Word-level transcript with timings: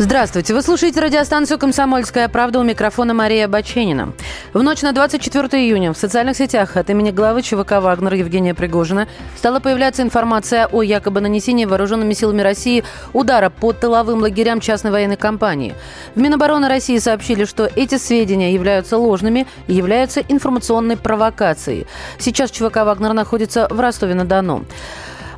Здравствуйте. 0.00 0.54
Вы 0.54 0.62
слушаете 0.62 1.00
радиостанцию 1.00 1.58
«Комсомольская 1.58 2.28
правда» 2.28 2.60
у 2.60 2.62
микрофона 2.62 3.14
Мария 3.14 3.48
Баченина. 3.48 4.12
В 4.52 4.62
ночь 4.62 4.82
на 4.82 4.92
24 4.92 5.48
июня 5.60 5.92
в 5.92 5.98
социальных 5.98 6.36
сетях 6.36 6.76
от 6.76 6.88
имени 6.88 7.10
главы 7.10 7.42
ЧВК 7.42 7.80
«Вагнер» 7.80 8.14
Евгения 8.14 8.54
Пригожина 8.54 9.08
стала 9.36 9.58
появляться 9.58 10.02
информация 10.02 10.68
о 10.68 10.82
якобы 10.82 11.20
нанесении 11.20 11.64
вооруженными 11.64 12.12
силами 12.12 12.42
России 12.42 12.84
удара 13.12 13.50
по 13.50 13.72
тыловым 13.72 14.20
лагерям 14.20 14.60
частной 14.60 14.92
военной 14.92 15.16
компании. 15.16 15.74
В 16.14 16.20
Минобороны 16.20 16.68
России 16.68 16.98
сообщили, 16.98 17.44
что 17.44 17.68
эти 17.74 17.98
сведения 17.98 18.54
являются 18.54 18.98
ложными 18.98 19.48
и 19.66 19.74
являются 19.74 20.20
информационной 20.20 20.96
провокацией. 20.96 21.88
Сейчас 22.20 22.52
ЧВК 22.52 22.84
«Вагнер» 22.84 23.14
находится 23.14 23.66
в 23.68 23.80
Ростове-на-Дону. 23.80 24.64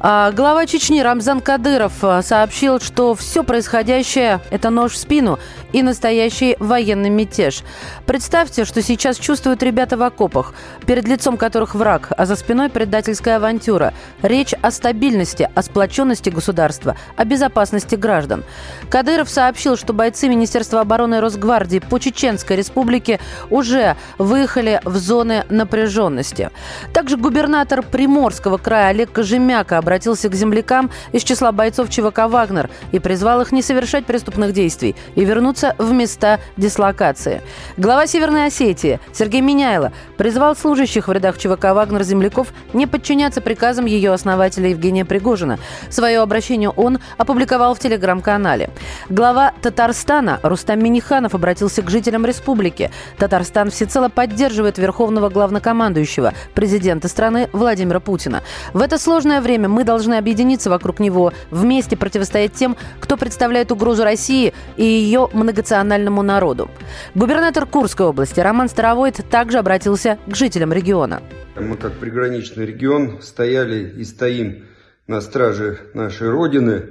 А, 0.03 0.33
глава 0.33 0.65
Чечни 0.65 1.03
Рамзан 1.03 1.43
Кадыров 1.43 1.93
а, 2.03 2.23
сообщил, 2.23 2.81
что 2.81 3.15
все 3.15 3.45
происходящее– 3.45 4.41
это 4.51 4.71
нож 4.71 4.93
в 4.93 4.97
спину 4.97 5.39
и 5.75 5.83
настоящий 5.83 6.57
военный 6.59 7.11
мятеж. 7.11 7.63
Представьте, 8.07 8.65
что 8.65 8.81
сейчас 8.81 9.19
чувствуют 9.19 9.63
ребята 9.63 9.99
в 9.99 10.03
окопах, 10.03 10.55
перед 10.87 11.07
лицом 11.07 11.37
которых 11.37 11.75
враг, 11.75 12.13
а 12.17 12.25
за 12.25 12.37
спиной 12.37 12.71
предательская 12.71 13.37
авантюра. 13.37 13.93
Речь 14.23 14.55
о 14.63 14.71
стабильности, 14.71 15.51
о 15.55 15.61
сплоченности 15.61 16.31
государства, 16.31 16.97
о 17.17 17.27
безопасности 17.27 17.95
граждан. 17.95 18.43
Кадыров 18.89 19.29
сообщил, 19.29 19.77
что 19.77 19.93
бойцы 19.93 20.31
Министерства 20.31 20.81
обороны 20.81 21.21
Росгвардии 21.21 21.79
по 21.79 21.98
Чеченской 21.98 22.57
республике 22.57 23.21
уже 23.51 23.97
выехали 24.17 24.81
в 24.85 24.97
зоны 24.97 25.45
напряженности. 25.51 26.48
Также 26.95 27.19
губернатор 27.19 27.83
Приморского 27.83 28.57
края 28.57 28.89
Олег 28.89 29.12
Кожемяка 29.12 29.77
обратился 29.91 30.28
к 30.28 30.34
землякам 30.36 30.88
из 31.10 31.24
числа 31.24 31.50
бойцов 31.50 31.91
ЧВК 31.91 32.28
«Вагнер» 32.28 32.70
и 32.92 33.00
призвал 33.00 33.41
их 33.41 33.50
не 33.50 33.60
совершать 33.60 34.06
преступных 34.06 34.52
действий 34.52 34.94
и 35.16 35.24
вернуться 35.24 35.74
в 35.78 35.91
места 35.91 36.38
дислокации. 36.56 37.42
Глава 37.77 38.06
Северной 38.06 38.46
Осетии 38.46 39.00
Сергей 39.12 39.41
Миняйло 39.41 39.92
призвал 40.16 40.55
служащих 40.55 41.08
в 41.08 41.12
рядах 41.12 41.38
ЧВК 41.38 41.72
«Вагнер» 41.74 42.05
земляков 42.05 42.52
не 42.72 42.86
подчиняться 42.86 43.41
приказам 43.41 43.86
ее 43.86 44.12
основателя 44.12 44.68
Евгения 44.68 45.05
Пригожина. 45.05 45.58
Свое 45.88 46.20
обращение 46.20 46.70
он 46.70 47.00
опубликовал 47.18 47.74
в 47.74 47.80
телеграм-канале. 47.80 48.70
Глава 49.08 49.55
Татарстана 49.61 50.38
Рустам 50.44 50.84
Миниханов 50.84 51.34
обратился 51.34 51.83
к 51.83 51.91
жителям 51.91 52.24
республики. 52.24 52.92
Татарстан 53.18 53.72
всецело 53.72 54.08
поддерживает 54.08 54.78
верховного 54.78 55.30
главнокомандующего, 55.30 56.33
президента 56.55 57.08
страны 57.08 57.48
Владимира 57.52 57.98
Путина. 57.98 58.44
В 58.72 58.83
это 58.83 58.96
сложное 58.96 59.41
время 59.41 59.68
мы 59.68 59.80
мы 59.81 59.84
должны 59.84 60.17
объединиться 60.19 60.69
вокруг 60.69 61.00
него, 61.00 61.33
вместе 61.50 61.97
противостоять 61.97 62.53
тем, 62.53 62.77
кто 63.00 63.17
представляет 63.17 63.73
угрозу 63.73 64.05
России 64.05 64.53
и 64.77 64.84
ее 64.84 65.31
многонациональному 65.33 66.20
народу. 66.20 66.70
Губернатор 67.14 67.64
Курской 67.64 68.05
области 68.05 68.41
Роман 68.41 68.69
Старовойт 68.69 69.25
также 69.31 69.56
обратился 69.56 70.19
к 70.27 70.36
жителям 70.36 70.75
региона. 70.75 71.23
Мы, 71.56 71.78
как 71.78 71.95
приграничный 71.95 72.67
регион, 72.67 73.23
стояли 73.23 73.91
и 73.97 74.05
стоим 74.05 74.67
на 75.06 75.23
страже 75.23 75.78
нашей 75.95 76.28
Родины, 76.28 76.89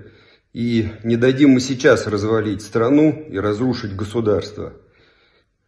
и 0.51 0.89
не 1.03 1.15
дадим 1.15 1.51
мы 1.51 1.59
сейчас 1.59 2.07
развалить 2.07 2.63
страну 2.63 3.23
и 3.29 3.37
разрушить 3.37 3.95
государство. 3.95 4.73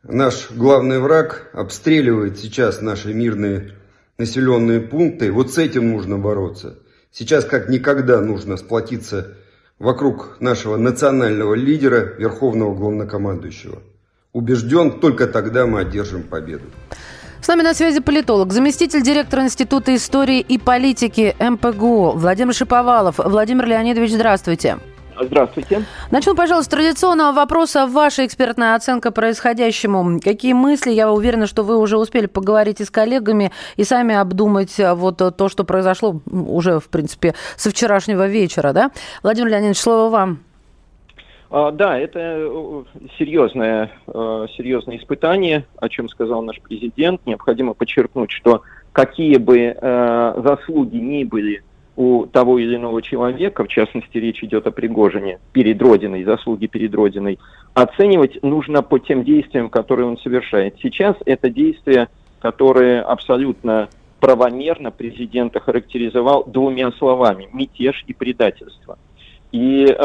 Наш 0.02 0.49
главный 0.49 0.97
враг 0.97 1.52
обстреливает 1.53 2.39
сейчас 2.39 2.81
наши 2.81 3.14
мирные 3.14 3.75
населенные 4.17 4.81
пункты. 4.81 5.31
Вот 5.31 5.52
с 5.52 5.59
этим 5.59 5.92
нужно 5.92 6.17
бороться. 6.17 6.80
Сейчас 7.12 7.45
как 7.45 7.67
никогда 7.70 8.22
нужно 8.22 8.58
сплотиться 8.58 9.38
вокруг 9.80 10.38
нашего 10.40 10.77
национального 10.77 11.55
лидера, 11.55 12.16
верховного 12.17 12.73
главнокомандующего. 12.73 13.80
Убежден, 14.32 14.99
только 14.99 15.27
тогда 15.27 15.66
мы 15.66 15.82
одержим 15.82 16.23
победу. 16.23 16.66
С 17.42 17.48
нами 17.48 17.64
на 17.64 17.73
связи 17.73 18.00
политолог, 18.00 18.54
заместитель 18.54 19.02
директора 19.02 19.42
Института 19.42 19.94
истории 19.95 20.39
и 20.39 20.58
политики 20.58 21.36
МПГУ 21.39 22.11
Владимир 22.11 22.54
Шиповалов. 22.54 23.17
Владимир 23.17 23.66
Леонидович, 23.66 24.11
здравствуйте. 24.11 24.77
Здравствуйте. 25.23 25.83
Начну, 26.09 26.36
пожалуйста, 26.36 26.71
с 26.71 26.73
традиционного 26.73 27.33
вопроса. 27.33 27.87
Ваша 27.87 28.26
экспертная 28.26 28.76
оценка 28.76 29.11
происходящему. 29.11 30.20
Какие 30.20 30.54
мысли? 30.54 30.92
Я 30.92 31.11
уверена, 31.11 31.48
что 31.48 31.64
вы 31.64 31.77
уже 31.77 31.98
успели 31.98 32.26
поговорить 32.26 32.82
и 32.82 32.86
с 32.86 32.89
коллегами, 32.89 33.52
и 33.76 33.83
сами 33.83 34.15
обдумать 34.15 34.80
а, 34.80 34.95
вот 34.95 35.17
то, 35.17 35.49
что 35.49 35.64
произошло 35.64 36.21
уже, 36.32 36.80
в 36.80 36.89
принципе, 36.89 37.36
со 37.55 37.70
вчерашнего 37.70 38.27
вечера, 38.27 38.73
да? 38.73 38.92
Владимир 39.23 39.49
Леонидович, 39.49 39.77
слово 39.77 40.09
вам. 40.09 40.39
А, 41.53 41.71
да, 41.71 41.99
это 41.99 42.20
э, 42.20 42.83
серьезное, 43.17 43.92
э, 44.08 44.48
серьезное 44.55 44.98
испытание, 44.98 45.65
о 45.77 45.89
чем 45.89 46.08
сказал 46.08 46.42
наш 46.43 46.61
президент. 46.61 47.26
Необходимо 47.26 47.73
подчеркнуть, 47.73 48.32
что 48.32 48.61
какие 48.93 49.36
бы 49.36 49.59
э, 49.59 50.42
заслуги 50.45 50.95
ни 50.95 51.26
были 51.26 51.61
у 51.95 52.25
того 52.25 52.59
или 52.59 52.75
иного 52.75 53.02
человека, 53.02 53.63
в 53.63 53.67
частности 53.67 54.17
речь 54.17 54.43
идет 54.43 54.65
о 54.67 54.71
Пригожине, 54.71 55.39
перед 55.52 55.81
Родиной, 55.81 56.23
заслуги 56.23 56.67
перед 56.67 56.93
Родиной, 56.95 57.37
оценивать 57.73 58.41
нужно 58.43 58.81
по 58.81 58.99
тем 58.99 59.23
действиям, 59.23 59.69
которые 59.69 60.07
он 60.07 60.17
совершает. 60.17 60.75
Сейчас 60.81 61.15
это 61.25 61.49
действия, 61.49 62.09
которые 62.39 63.02
абсолютно 63.02 63.89
правомерно 64.19 64.91
президент 64.91 65.55
охарактеризовал 65.55 66.45
двумя 66.45 66.91
словами– 66.93 67.49
мятеж 67.53 68.03
и 68.08 68.13
предательство. 68.13 68.97
И 69.52 69.85
э, 69.85 69.95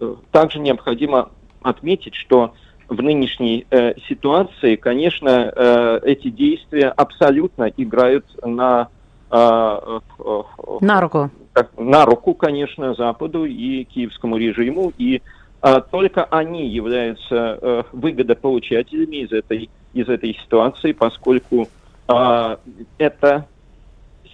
э, 0.00 0.14
также 0.30 0.58
необходимо 0.58 1.30
отметить, 1.62 2.14
что 2.14 2.52
в 2.88 3.00
нынешней 3.00 3.66
э, 3.70 3.94
ситуации, 4.08 4.76
конечно, 4.76 5.52
э, 5.54 6.00
эти 6.02 6.28
действия 6.28 6.88
абсолютно 6.88 7.72
играют 7.76 8.26
на 8.44 8.88
на 9.30 11.00
руку. 11.00 11.30
На 11.76 12.04
руку, 12.04 12.34
конечно, 12.34 12.94
Западу 12.94 13.44
и 13.44 13.84
киевскому 13.84 14.36
режиму, 14.36 14.92
и 14.98 15.22
а, 15.60 15.80
только 15.80 16.24
они 16.24 16.68
являются 16.68 17.28
а, 17.30 17.84
выгодополучателями 17.92 19.24
из 19.24 19.32
этой, 19.32 19.70
из 19.92 20.08
этой 20.08 20.34
ситуации, 20.34 20.92
поскольку 20.92 21.68
а, 22.08 22.58
это 22.98 23.46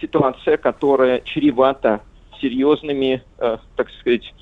ситуация, 0.01 0.57
которая 0.57 1.21
чревата 1.21 2.01
серьезными, 2.41 3.23
а, 3.39 3.59
так 3.77 3.89
сказать, 4.01 4.35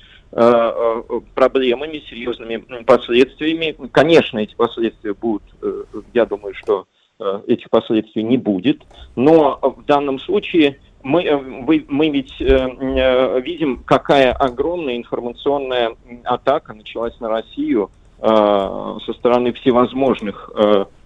проблемами, 1.33 2.03
серьезными 2.07 2.57
последствиями. 2.83 3.75
Конечно, 3.91 4.37
эти 4.37 4.53
последствия 4.53 5.15
будут, 5.15 5.41
э, 5.63 5.83
я 6.13 6.27
думаю, 6.27 6.53
что 6.53 6.85
Э, 6.85 6.98
этих 7.47 7.69
последствий 7.69 8.23
не 8.23 8.37
будет. 8.37 8.83
Но 9.15 9.59
в 9.61 9.83
данном 9.85 10.19
случае 10.19 10.79
мы, 11.03 11.23
э, 11.23 11.37
мы 11.37 12.09
ведь 12.09 12.33
э, 12.39 13.41
видим, 13.41 13.83
какая 13.85 14.31
огромная 14.33 14.97
информационная 14.97 15.95
атака 16.23 16.73
началась 16.73 17.19
на 17.19 17.29
Россию 17.29 17.91
со 18.21 19.13
стороны 19.13 19.53
всевозможных 19.53 20.51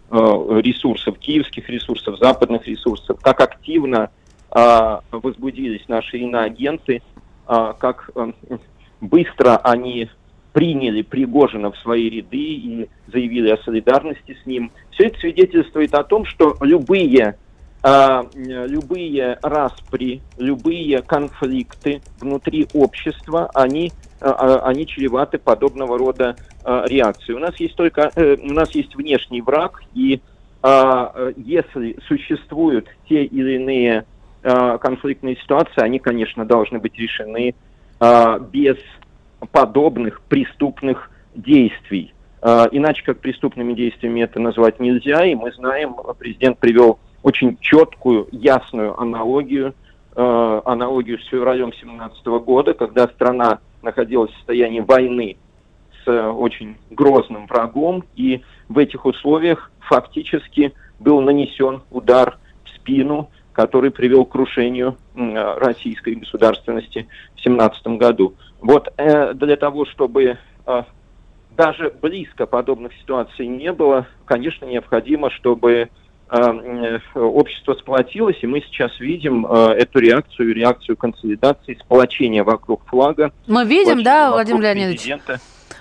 ресурсов, 0.09 1.19
киевских 1.19 1.69
ресурсов, 1.69 2.17
западных 2.17 2.65
ресурсов, 2.65 3.19
как 3.21 3.39
активно 3.39 4.09
возбудились 4.49 5.87
наши 5.87 6.17
иноагенты, 6.17 7.03
как 7.45 8.09
быстро 8.99 9.57
они 9.57 10.09
приняли 10.53 11.01
Пригожина 11.01 11.71
в 11.71 11.77
свои 11.79 12.09
ряды 12.09 12.37
и 12.37 12.89
заявили 13.11 13.49
о 13.49 13.57
солидарности 13.57 14.37
с 14.41 14.45
ним. 14.45 14.71
Все 14.91 15.07
это 15.07 15.19
свидетельствует 15.19 15.93
о 15.95 16.03
том, 16.03 16.25
что 16.25 16.55
любые, 16.61 17.35
э, 17.83 18.21
любые 18.35 19.39
распри, 19.41 20.21
любые 20.37 21.01
конфликты 21.01 22.01
внутри 22.21 22.67
общества, 22.73 23.49
они, 23.55 23.91
э, 24.21 24.59
они 24.63 24.85
чреваты 24.85 25.39
подобного 25.39 25.97
рода 25.97 26.35
э, 26.63 26.83
реакции. 26.87 27.33
У 27.33 27.39
нас 27.39 27.55
есть 27.59 27.75
только, 27.75 28.11
э, 28.15 28.37
у 28.39 28.53
нас 28.53 28.73
есть 28.75 28.95
внешний 28.95 29.41
враг, 29.41 29.81
и 29.95 30.21
э, 30.61 31.33
если 31.35 31.97
существуют 32.07 32.87
те 33.09 33.25
или 33.25 33.55
иные 33.55 34.05
конфликтные 34.45 35.37
ситуации, 35.37 35.81
они, 35.81 35.99
конечно, 35.99 36.43
должны 36.43 36.77
быть 36.77 36.97
решены 36.97 37.55
без 38.51 38.75
подобных 39.51 40.21
преступных 40.21 41.09
действий. 41.35 42.13
А, 42.41 42.67
иначе 42.71 43.03
как 43.03 43.19
преступными 43.19 43.73
действиями 43.73 44.21
это 44.21 44.39
назвать 44.39 44.79
нельзя, 44.79 45.25
и 45.25 45.35
мы 45.35 45.51
знаем, 45.53 45.95
президент 46.17 46.57
привел 46.59 46.99
очень 47.21 47.57
четкую, 47.59 48.27
ясную 48.31 48.99
аналогию, 48.99 49.73
а, 50.15 50.61
аналогию 50.65 51.19
с 51.19 51.27
февралем 51.27 51.71
2017 51.71 52.39
года, 52.39 52.73
когда 52.73 53.07
страна 53.07 53.59
находилась 53.81 54.31
в 54.31 54.35
состоянии 54.37 54.81
войны 54.81 55.37
с 56.03 56.11
очень 56.11 56.77
грозным 56.89 57.47
врагом, 57.47 58.03
и 58.15 58.41
в 58.67 58.77
этих 58.77 59.05
условиях 59.05 59.71
фактически 59.79 60.73
был 60.99 61.21
нанесен 61.21 61.81
удар 61.91 62.37
в 62.65 62.69
спину 62.75 63.29
который 63.53 63.91
привел 63.91 64.25
к 64.25 64.31
крушению 64.31 64.97
российской 65.15 66.15
государственности 66.15 67.07
в 67.35 67.41
17 67.41 67.87
году. 67.99 68.33
Вот 68.63 68.87
э, 68.95 69.33
для 69.33 69.57
того, 69.57 69.85
чтобы 69.85 70.37
э, 70.65 70.83
даже 71.51 71.93
близко 72.01 72.45
подобных 72.45 72.93
ситуаций 72.93 73.45
не 73.45 73.73
было, 73.73 74.07
конечно, 74.23 74.63
необходимо, 74.65 75.29
чтобы 75.31 75.89
э, 76.29 76.99
общество 77.13 77.73
сплотилось, 77.73 78.37
и 78.41 78.47
мы 78.47 78.61
сейчас 78.61 78.97
видим 79.01 79.45
эту 79.45 79.99
реакцию, 79.99 80.55
реакцию 80.55 80.95
консолидации, 80.95 81.77
сплочения 81.83 82.45
вокруг 82.45 82.85
флага. 82.85 83.33
Мы 83.47 83.65
видим, 83.65 84.01
да, 84.01 84.31
Владимир 84.31 84.61
Леонидович? 84.61 84.99
Президента. 84.99 85.39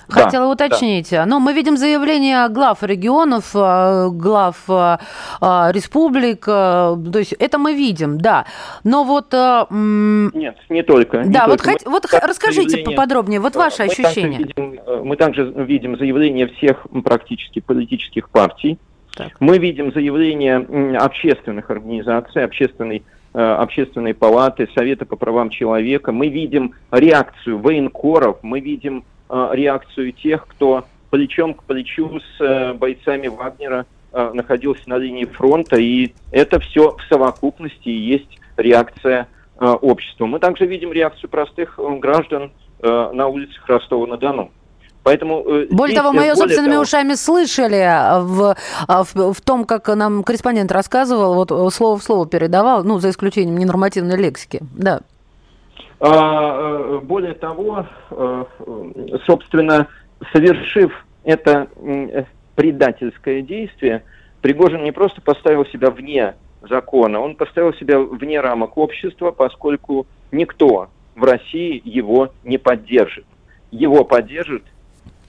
Хотела 0.08 0.46
да, 0.46 0.50
уточнить. 0.50 1.10
Да. 1.10 1.26
Но 1.26 1.40
мы 1.40 1.52
видим 1.52 1.76
заявления 1.76 2.48
глав 2.48 2.82
регионов, 2.82 3.50
э, 3.54 4.08
глав 4.10 4.56
э, 4.68 4.98
э, 5.40 5.72
республик. 5.72 6.44
То 6.44 6.98
есть 7.14 7.32
это 7.34 7.58
мы 7.58 7.74
видим, 7.74 8.18
да. 8.18 8.46
Но 8.84 9.04
вот... 9.04 9.32
Нет, 9.32 10.56
не 10.68 10.82
только. 10.82 11.24
Да, 11.24 11.44
не 11.44 11.48
вот, 11.48 11.62
только. 11.62 11.88
вот 11.88 12.04
расскажите 12.12 12.70
заявление... 12.70 12.96
поподробнее, 12.96 13.40
вот 13.40 13.56
ваши 13.56 13.82
мы 13.82 13.88
ощущения. 13.90 14.38
Также 14.38 14.54
видим, 14.56 14.80
мы 15.04 15.16
также 15.16 15.44
видим 15.44 15.98
заявления 15.98 16.46
всех 16.48 16.86
практически 17.04 17.60
политических 17.60 18.30
партий. 18.30 18.78
Так. 19.16 19.32
Мы 19.40 19.58
видим 19.58 19.92
заявления 19.92 20.56
общественных 20.98 21.70
организаций, 21.70 22.44
общественной 22.44 23.02
общественной 23.34 24.12
палаты, 24.12 24.68
Совета 24.74 25.06
по 25.06 25.16
правам 25.16 25.48
человека. 25.48 26.12
Мы 26.12 26.28
видим 26.28 26.74
реакцию 26.90 27.58
военкоров, 27.60 28.36
мы 28.42 28.60
видим 28.60 29.04
Э, 29.04 29.11
реакцию 29.32 30.12
тех, 30.12 30.46
кто 30.46 30.84
плечом 31.10 31.54
к 31.54 31.64
плечу 31.64 32.20
с 32.20 32.40
э, 32.40 32.72
бойцами 32.74 33.28
Вагнера 33.28 33.86
э, 34.12 34.30
находился 34.34 34.82
на 34.86 34.98
линии 34.98 35.24
фронта, 35.24 35.76
и 35.76 36.14
это 36.30 36.60
все 36.60 36.96
в 36.96 37.02
совокупности 37.08 37.88
и 37.88 37.98
есть 37.98 38.38
реакция 38.56 39.28
общества. 39.58 40.26
Мы 40.26 40.40
также 40.40 40.66
видим 40.66 40.92
реакцию 40.92 41.30
простых 41.30 41.78
граждан 42.00 42.50
на 42.80 43.28
улицах 43.28 43.64
Ростова-на-Дону. 43.68 44.50
Поэтому, 45.04 45.44
более 45.70 45.96
того, 45.96 46.12
мы 46.12 46.22
ее 46.22 46.34
собственными 46.34 46.72
того... 46.72 46.82
ушами 46.82 47.14
слышали 47.14 47.88
в, 48.22 48.56
в, 48.88 49.32
в 49.34 49.40
том, 49.40 49.64
как 49.64 49.86
нам 49.88 50.24
корреспондент 50.24 50.72
рассказывал, 50.72 51.34
вот 51.34 51.72
слово 51.72 51.96
в 51.96 52.02
слово 52.02 52.26
передавал, 52.26 52.82
ну, 52.82 52.98
за 52.98 53.10
исключением 53.10 53.56
ненормативной 53.56 54.16
лексики. 54.16 54.60
Да. 54.74 55.02
А, 56.04 56.08
э, 56.08 57.00
более 57.04 57.34
того, 57.34 57.86
э, 58.10 58.44
собственно, 59.24 59.86
совершив 60.32 60.92
это 61.22 61.68
предательское 62.56 63.40
действие, 63.42 64.02
Пригожин 64.40 64.82
не 64.82 64.90
просто 64.90 65.20
поставил 65.20 65.64
себя 65.66 65.90
вне 65.90 66.34
закона, 66.68 67.20
он 67.20 67.36
поставил 67.36 67.72
себя 67.74 68.00
вне 68.00 68.40
рамок 68.40 68.76
общества, 68.78 69.30
поскольку 69.30 70.08
никто 70.32 70.88
в 71.14 71.22
России 71.22 71.80
его 71.84 72.32
не 72.42 72.58
поддержит. 72.58 73.24
Его 73.70 74.04
поддержат 74.04 74.64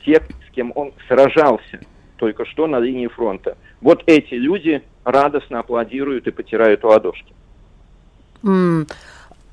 те, 0.04 0.22
с 0.22 0.52
кем 0.56 0.72
он 0.74 0.92
сражался 1.08 1.82
только 2.18 2.46
что 2.46 2.66
на 2.66 2.80
линии 2.80 3.08
фронта. 3.08 3.58
Вот 3.80 4.02
эти 4.08 4.34
люди 4.34 4.82
радостно 5.04 5.60
аплодируют 5.60 6.26
и 6.26 6.32
потирают 6.32 6.84
ладошки. 6.84 7.32
Mm. 8.42 8.90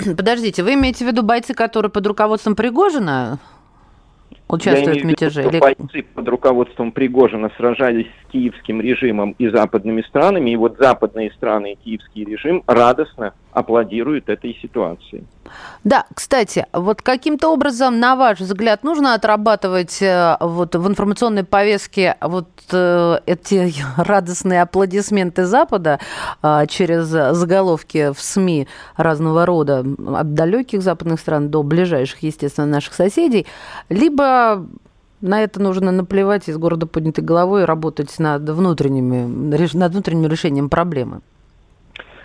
Подождите, 0.16 0.62
вы 0.62 0.74
имеете 0.74 1.04
в 1.04 1.08
виду 1.08 1.22
бойцы, 1.22 1.54
которые 1.54 1.90
под 1.90 2.06
руководством 2.06 2.54
Пригожина 2.54 3.38
участвуют 4.48 5.02
в 5.02 5.04
мятеже? 5.04 5.42
Или... 5.44 5.58
Бойцы 5.58 6.02
под 6.02 6.28
руководством 6.28 6.92
Пригожина 6.92 7.50
сражались 7.56 8.06
с 8.06 8.32
киевским 8.32 8.80
режимом 8.80 9.34
и 9.38 9.48
западными 9.48 10.02
странами, 10.02 10.50
и 10.50 10.56
вот 10.56 10.76
западные 10.78 11.30
страны 11.32 11.72
и 11.72 11.76
киевский 11.76 12.24
режим 12.24 12.62
радостно 12.66 13.34
аплодируют 13.52 14.28
этой 14.28 14.54
ситуации. 14.60 15.24
Да, 15.84 16.04
кстати, 16.14 16.66
вот 16.72 17.02
каким-то 17.02 17.48
образом, 17.48 18.00
на 18.00 18.16
ваш 18.16 18.40
взгляд, 18.40 18.82
нужно 18.82 19.14
отрабатывать 19.14 20.02
э, 20.02 20.36
вот 20.40 20.74
в 20.74 20.86
информационной 20.86 21.44
повестке 21.44 22.16
вот 22.20 22.48
э, 22.70 23.18
эти 23.26 23.72
радостные 23.96 24.62
аплодисменты 24.62 25.46
Запада 25.46 25.98
э, 26.42 26.66
через 26.68 27.06
заголовки 27.06 28.12
в 28.12 28.20
СМИ 28.20 28.68
разного 28.96 29.46
рода, 29.46 29.84
от 30.14 30.34
далеких 30.34 30.82
западных 30.82 31.20
стран 31.20 31.50
до 31.50 31.62
ближайших, 31.62 32.22
естественно, 32.22 32.66
наших 32.66 32.94
соседей, 32.94 33.46
либо 33.88 34.66
на 35.20 35.42
это 35.42 35.60
нужно 35.60 35.92
наплевать 35.92 36.48
из 36.48 36.56
города 36.56 36.86
поднятой 36.86 37.24
головой 37.24 37.62
и 37.62 37.66
работать 37.66 38.18
над 38.18 38.48
внутренними, 38.48 39.24
над 39.74 39.92
внутренним 39.92 40.30
решением 40.30 40.68
проблемы. 40.68 41.20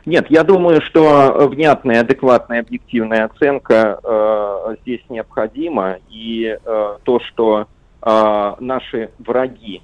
Нет, 0.06 0.28
я 0.30 0.44
думаю, 0.44 0.82
что 0.82 1.48
внятная, 1.50 2.02
адекватная, 2.02 2.60
объективная 2.60 3.26
оценка 3.26 4.00
э, 4.04 4.76
здесь 4.82 5.02
необходима. 5.10 5.98
И 6.10 6.46
э, 6.46 6.98
то, 7.04 7.20
что 7.22 7.68
э, 8.02 8.54
наши 8.60 9.10
враги 9.18 9.82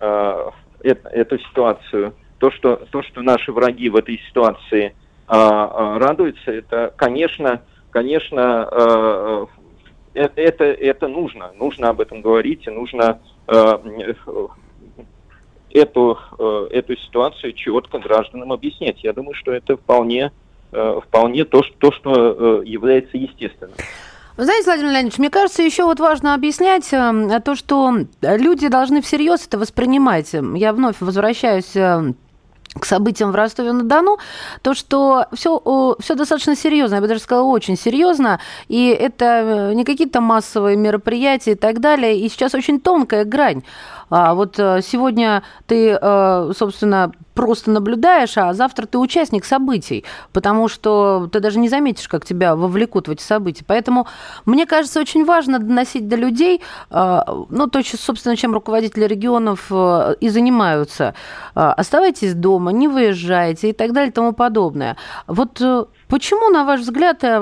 э, 0.00 0.50
это, 0.82 1.08
эту 1.10 1.38
ситуацию, 1.38 2.14
то 2.38 2.50
что, 2.50 2.76
то, 2.90 3.02
что 3.04 3.22
наши 3.22 3.52
враги 3.52 3.88
в 3.88 3.94
этой 3.94 4.20
ситуации 4.28 4.86
э, 4.86 4.92
э, 5.28 5.98
радуются, 5.98 6.50
это, 6.50 6.92
конечно, 6.96 7.62
конечно, 7.90 8.68
э, 8.70 9.46
э 10.14 10.28
это, 10.34 10.64
это 10.64 11.08
нужно. 11.08 11.52
Нужно 11.54 11.88
об 11.88 12.00
этом 12.00 12.20
говорить, 12.20 12.66
и 12.66 12.70
нужно 12.70 13.20
э, 13.46 13.78
эту, 15.74 16.18
э, 16.38 16.68
эту 16.70 16.96
ситуацию 16.96 17.52
четко 17.52 17.98
гражданам 17.98 18.52
объяснять. 18.52 19.02
Я 19.02 19.12
думаю, 19.12 19.34
что 19.34 19.52
это 19.52 19.76
вполне, 19.76 20.32
э, 20.72 21.00
вполне 21.06 21.44
то, 21.44 21.62
что, 21.62 21.74
то, 21.78 21.92
что 21.92 22.12
э, 22.12 22.62
является 22.66 23.16
естественным. 23.16 23.74
Знаете, 24.36 24.64
Владимир 24.64 24.92
Леонидович, 24.92 25.18
мне 25.18 25.30
кажется, 25.30 25.62
еще 25.62 25.84
вот 25.84 26.00
важно 26.00 26.34
объяснять 26.34 26.88
то, 26.88 27.54
что 27.54 27.94
люди 28.22 28.68
должны 28.68 29.02
всерьез 29.02 29.46
это 29.46 29.58
воспринимать. 29.58 30.32
Я 30.32 30.72
вновь 30.72 30.96
возвращаюсь 31.00 31.76
к 32.78 32.86
событиям 32.86 33.32
в 33.32 33.34
Ростове-на-Дону, 33.34 34.18
то, 34.62 34.74
что 34.74 35.26
все, 35.32 35.96
все 36.00 36.14
достаточно 36.14 36.56
серьезно, 36.56 36.96
я 36.96 37.00
бы 37.00 37.08
даже 37.08 37.20
сказала, 37.20 37.46
очень 37.46 37.76
серьезно, 37.76 38.40
и 38.68 38.86
это 38.88 39.72
не 39.74 39.84
какие-то 39.84 40.20
массовые 40.20 40.76
мероприятия 40.76 41.52
и 41.52 41.56
так 41.56 41.80
далее, 41.80 42.18
и 42.18 42.28
сейчас 42.28 42.54
очень 42.54 42.80
тонкая 42.80 43.24
грань. 43.24 43.62
А 44.12 44.34
вот 44.34 44.58
э, 44.58 44.80
сегодня 44.82 45.42
ты, 45.66 45.98
э, 45.98 46.52
собственно, 46.54 47.12
просто 47.32 47.70
наблюдаешь, 47.70 48.36
а 48.36 48.52
завтра 48.52 48.84
ты 48.84 48.98
участник 48.98 49.46
событий, 49.46 50.04
потому 50.34 50.68
что 50.68 51.30
ты 51.32 51.40
даже 51.40 51.58
не 51.58 51.70
заметишь, 51.70 52.08
как 52.08 52.26
тебя 52.26 52.54
вовлекут 52.54 53.08
в 53.08 53.10
эти 53.10 53.22
события. 53.22 53.64
Поэтому 53.66 54.06
мне 54.44 54.66
кажется, 54.66 55.00
очень 55.00 55.24
важно 55.24 55.58
доносить 55.58 56.08
до 56.08 56.16
людей, 56.16 56.60
э, 56.90 57.20
ну, 57.48 57.68
то, 57.68 57.80
собственно, 57.82 58.36
чем 58.36 58.52
руководители 58.52 59.06
регионов 59.06 59.72
и 60.20 60.28
занимаются. 60.28 61.14
Оставайтесь 61.54 62.34
дома, 62.34 62.70
не 62.70 62.88
выезжайте 62.88 63.70
и 63.70 63.72
так 63.72 63.92
далее 63.92 64.10
и 64.10 64.12
тому 64.12 64.32
подобное. 64.32 64.98
Вот 65.26 65.62
Почему, 66.12 66.50
на 66.50 66.64
ваш 66.64 66.80
взгляд, 66.80 67.24
э, 67.24 67.38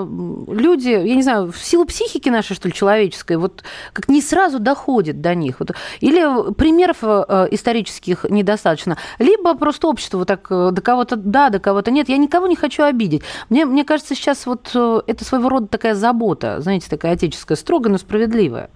люди, 0.47 0.91
я 0.91 1.17
не 1.17 1.23
знаю, 1.23 1.51
в 1.51 1.59
силу 1.59 1.85
психики 1.87 2.29
нашей, 2.29 2.55
что 2.55 2.69
ли, 2.69 2.73
человеческой, 2.73 3.37
вот 3.37 3.65
как 3.93 4.09
не 4.09 4.23
сразу 4.23 4.61
доходит 4.61 5.21
до 5.21 5.35
них? 5.35 5.57
Вот, 5.59 5.73
или 5.99 6.53
примеров 6.55 6.99
э, 7.03 7.49
исторических 7.51 8.27
недостаточно? 8.31 8.97
Либо 9.19 9.55
просто 9.57 9.89
общество 9.89 10.19
вот 10.19 10.29
так 10.29 10.47
э, 10.51 10.71
до 10.71 10.81
кого-то 10.83 11.17
да, 11.17 11.49
до 11.51 11.59
кого-то 11.59 11.91
нет. 11.91 12.09
Я 12.09 12.17
никого 12.17 12.47
не 12.47 12.55
хочу 12.55 12.85
обидеть. 12.85 13.23
Мне, 13.49 13.67
мне 13.67 13.83
кажется, 13.83 14.15
сейчас 14.15 14.47
вот 14.47 14.69
это 14.69 15.25
своего 15.25 15.49
рода 15.49 15.67
такая 15.67 15.97
забота, 15.97 16.61
знаете, 16.61 16.87
такая 16.89 17.15
отеческая, 17.15 17.57
строгая, 17.57 17.91
но 17.91 17.99
справедливая. 17.99 18.71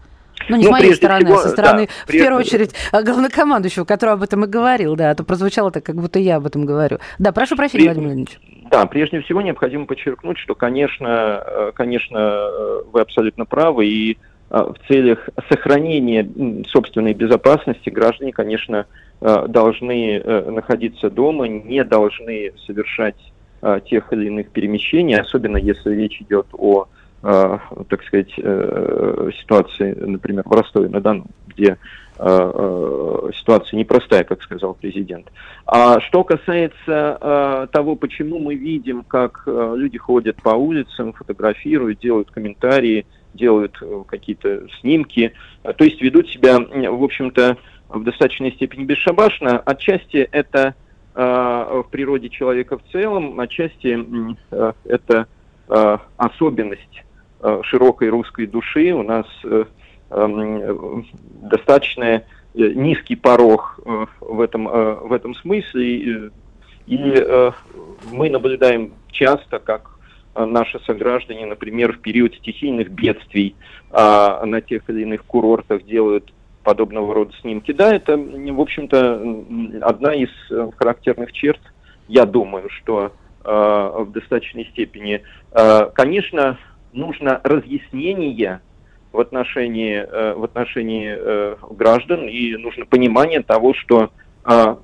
Ну, 0.49 0.57
не 0.57 0.65
ну, 0.65 0.69
с 0.69 0.73
моей 0.73 0.95
стороны, 0.95 1.25
всего, 1.25 1.39
а 1.39 1.43
со 1.43 1.49
стороны, 1.49 1.87
да, 1.87 1.93
в 1.93 2.07
прежде... 2.07 2.25
первую 2.25 2.41
очередь, 2.41 2.75
главнокомандующего, 2.93 3.85
который 3.85 4.11
об 4.11 4.23
этом 4.23 4.45
и 4.45 4.47
говорил, 4.47 4.97
да, 4.97 5.11
а 5.11 5.15
то 5.15 5.25
прозвучало 5.25 5.71
так, 5.71 5.85
как 5.85 5.97
будто 5.97 6.19
я 6.19 6.37
об 6.37 6.47
этом 6.47 6.67
говорю. 6.67 6.99
Да, 7.19 7.33
прошу 7.33 7.57
прощения, 7.57 7.87
Владимир 7.87 8.09
Владимирович. 8.09 8.39
Да, 8.71 8.87
прежде 8.87 9.21
всего 9.21 9.41
необходимо 9.41 9.87
подчеркнуть, 9.87 10.39
что, 10.39 10.55
конечно, 10.55 11.43
э, 11.47 11.73
конечно, 11.75 12.19
э, 12.19 12.83
вы 12.93 13.01
абсолютно 13.01 13.45
правы, 13.45 13.87
и 13.87 14.19
э, 14.51 14.57
в 14.57 14.77
целях 14.89 15.29
сохранения 15.49 16.29
собственной 16.69 17.15
безопасности 17.15 17.91
граждане, 17.91 18.33
конечно, 18.33 18.87
должны 19.21 20.23
находиться 20.23 21.09
дома, 21.09 21.47
не 21.49 21.83
должны 21.85 22.53
совершать 22.67 23.15
тех 23.89 24.13
или 24.13 24.27
иных 24.27 24.51
перемещений, 24.51 25.17
особенно 25.17 25.57
если 25.57 25.95
речь 25.95 26.21
идет 26.21 26.47
о, 26.53 26.89
так 27.25 28.03
сказать, 28.07 28.31
ситуации, 28.35 29.95
например, 29.95 30.43
в 30.47 30.53
Ростове-на-Дону, 30.53 31.27
где 31.47 31.79
Э, 32.17 32.53
э, 32.55 33.31
ситуация 33.35 33.77
непростая, 33.77 34.23
как 34.23 34.41
сказал 34.43 34.75
президент. 34.75 35.33
А 35.67 35.99
что 36.01 36.23
касается 36.23 37.19
э, 37.21 37.67
того, 37.73 37.97
почему 37.97 38.39
мы 38.39 38.55
видим, 38.55 39.03
как 39.03 39.43
люди 39.47 39.99
ходят 39.99 40.41
по 40.41 40.51
улицам, 40.51 41.13
фотографируют, 41.13 41.99
делают 41.99 42.31
комментарии, 42.31 43.07
делают 43.35 43.83
какие-то 44.07 44.69
снимки, 44.81 45.33
то 45.63 45.85
есть 45.85 46.01
ведут 46.01 46.29
себя, 46.29 46.61
в 46.61 47.03
общем-то, 47.03 47.57
в 47.89 48.05
достаточной 48.05 48.53
степени 48.53 48.85
бесшабашно, 48.85 49.59
отчасти 49.59 50.19
это 50.19 50.77
в 51.15 51.87
природе 51.91 52.29
человека 52.29 52.79
в 52.79 52.83
целом, 52.93 53.41
отчасти 53.41 53.99
это 54.85 55.27
особенность 56.17 57.03
широкой 57.65 58.09
русской 58.09 58.47
души. 58.47 58.93
У 58.93 59.03
нас 59.03 59.27
эм, 60.11 61.07
достаточно 61.43 62.23
низкий 62.55 63.17
порог 63.17 63.81
в 64.21 64.41
этом, 64.41 64.65
в 64.65 65.13
этом 65.13 65.35
смысле. 65.35 66.31
И 66.87 67.51
мы 68.13 68.31
наблюдаем 68.31 68.93
часто, 69.11 69.59
как 69.59 69.99
наши 70.37 70.79
сограждане, 70.81 71.47
например, 71.47 71.95
в 71.95 72.01
период 72.01 72.35
стихийных 72.35 72.91
бедствий 72.91 73.57
а, 73.91 74.45
на 74.45 74.61
тех 74.61 74.89
или 74.89 75.03
иных 75.03 75.25
курортах 75.25 75.85
делают 75.85 76.33
подобного 76.65 77.15
рода 77.15 77.33
снимки. 77.41 77.73
Да, 77.73 77.95
это, 77.95 78.17
в 78.17 78.61
общем-то, 78.61 79.45
одна 79.83 80.15
из 80.15 80.31
э, 80.51 80.71
характерных 80.77 81.33
черт, 81.33 81.61
я 82.09 82.25
думаю, 82.25 82.71
что 82.71 83.13
э, 83.45 83.51
в 83.51 84.11
достаточной 84.13 84.65
степени. 84.73 85.23
Э, 85.53 85.91
конечно, 85.95 86.59
нужно 86.95 87.41
разъяснение 87.43 88.61
в 89.13 89.21
отношении, 89.21 89.97
э, 89.97 90.35
в 90.35 90.45
отношении 90.45 91.15
э, 91.17 91.57
граждан, 91.71 92.27
и 92.27 92.57
нужно 92.57 92.87
понимание 92.87 93.43
того, 93.43 93.75
что, 93.75 94.11
э, 94.45 94.77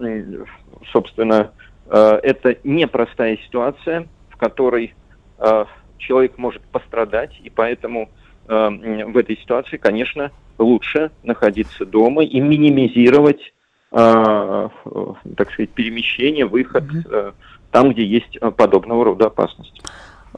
собственно, 0.92 1.50
э, 1.86 2.20
это 2.22 2.56
непростая 2.62 3.38
ситуация, 3.38 4.06
в 4.28 4.36
которой 4.36 4.94
э, 5.38 5.64
человек 5.98 6.38
может 6.38 6.62
пострадать, 6.62 7.40
и 7.42 7.50
поэтому 7.50 8.08
э, 8.48 9.04
в 9.06 9.16
этой 9.16 9.36
ситуации, 9.36 9.76
конечно, 9.76 10.30
лучше 10.58 11.10
находиться 11.22 11.84
дома 11.84 12.22
и 12.22 12.40
минимизировать, 12.40 13.52
э, 13.92 14.68
так 15.36 15.50
сказать, 15.52 15.70
перемещение, 15.70 16.46
выход 16.46 16.84
э, 17.10 17.32
там, 17.72 17.90
где 17.92 18.04
есть 18.04 18.38
подобного 18.56 19.04
рода 19.04 19.26
опасность. 19.26 19.82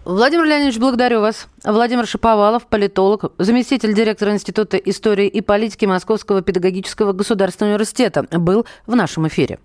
Владимир 0.04 0.44
Леонидович, 0.44 0.78
благодарю 0.78 1.20
вас. 1.20 1.46
Владимир 1.62 2.08
Шиповалов, 2.08 2.66
политолог, 2.66 3.32
заместитель 3.38 3.94
директора 3.94 4.32
Института 4.32 4.76
истории 4.76 5.28
и 5.28 5.40
политики 5.40 5.84
Московского 5.84 6.42
педагогического 6.42 7.12
государственного 7.12 7.74
университета, 7.74 8.26
был 8.32 8.66
в 8.86 8.96
нашем 8.96 9.28
эфире. 9.28 9.60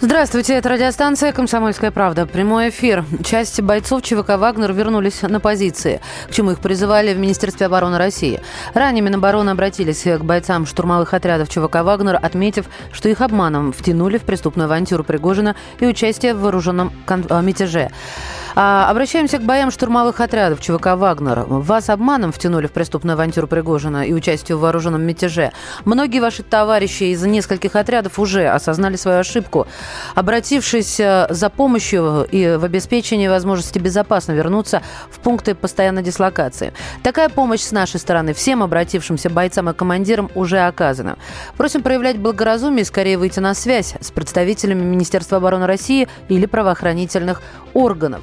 Здравствуйте, 0.00 0.54
это 0.54 0.68
радиостанция 0.68 1.32
«Комсомольская 1.32 1.90
правда». 1.90 2.24
Прямой 2.24 2.68
эфир. 2.68 3.04
Часть 3.24 3.60
бойцов 3.62 4.02
ЧВК 4.02 4.36
«Вагнер» 4.36 4.72
вернулись 4.72 5.22
на 5.22 5.40
позиции, 5.40 6.00
к 6.28 6.32
чему 6.32 6.52
их 6.52 6.60
призывали 6.60 7.14
в 7.14 7.18
Министерстве 7.18 7.66
обороны 7.66 7.98
России. 7.98 8.40
Ранее 8.74 9.02
Минобороны 9.02 9.50
обратились 9.50 10.02
к 10.02 10.20
бойцам 10.20 10.66
штурмовых 10.66 11.14
отрядов 11.14 11.48
ЧВК 11.48 11.82
«Вагнер», 11.82 12.16
отметив, 12.22 12.66
что 12.92 13.08
их 13.08 13.22
обманом 13.22 13.72
втянули 13.72 14.18
в 14.18 14.22
преступную 14.22 14.66
авантюру 14.66 15.02
Пригожина 15.02 15.56
и 15.80 15.86
участие 15.86 16.34
в 16.34 16.42
вооруженном 16.42 16.92
э, 17.08 17.42
мятеже. 17.42 17.90
А, 18.60 18.90
обращаемся 18.90 19.38
к 19.38 19.42
боям 19.42 19.70
штурмовых 19.70 20.20
отрядов 20.20 20.60
ЧВК 20.60 20.96
«Вагнер». 20.96 21.44
Вас 21.46 21.88
обманом 21.90 22.32
втянули 22.32 22.66
в 22.66 22.72
преступную 22.72 23.14
авантюру 23.14 23.46
Пригожина 23.46 24.04
и 24.04 24.12
участие 24.12 24.56
в 24.56 24.60
вооруженном 24.62 25.00
мятеже. 25.02 25.52
Многие 25.84 26.18
ваши 26.18 26.42
товарищи 26.42 27.04
из 27.04 27.22
нескольких 27.22 27.76
отрядов 27.76 28.18
уже 28.18 28.48
осознали 28.48 28.96
свою 28.96 29.20
ошибку. 29.20 29.68
Обратившись 30.16 30.98
э, 30.98 31.28
за 31.30 31.50
помощью 31.50 32.26
и 32.32 32.56
в 32.56 32.64
обеспечении 32.64 33.28
возможности 33.28 33.78
безопасно 33.78 34.32
вернуться 34.32 34.82
в 35.08 35.20
пункты 35.20 35.54
постоянной 35.54 36.02
дислокации. 36.02 36.72
Такая 37.04 37.28
помощь 37.28 37.60
с 37.60 37.70
нашей 37.70 38.00
стороны 38.00 38.34
всем 38.34 38.64
обратившимся 38.64 39.30
бойцам 39.30 39.70
и 39.70 39.72
командирам 39.72 40.32
уже 40.34 40.58
оказана. 40.58 41.16
Просим 41.56 41.82
проявлять 41.82 42.18
благоразумие 42.18 42.82
и 42.82 42.84
скорее 42.84 43.18
выйти 43.18 43.38
на 43.38 43.54
связь 43.54 43.94
с 44.00 44.10
представителями 44.10 44.82
Министерства 44.82 45.36
обороны 45.36 45.66
России 45.66 46.08
или 46.28 46.46
правоохранительных 46.46 47.40
органов. 47.72 48.22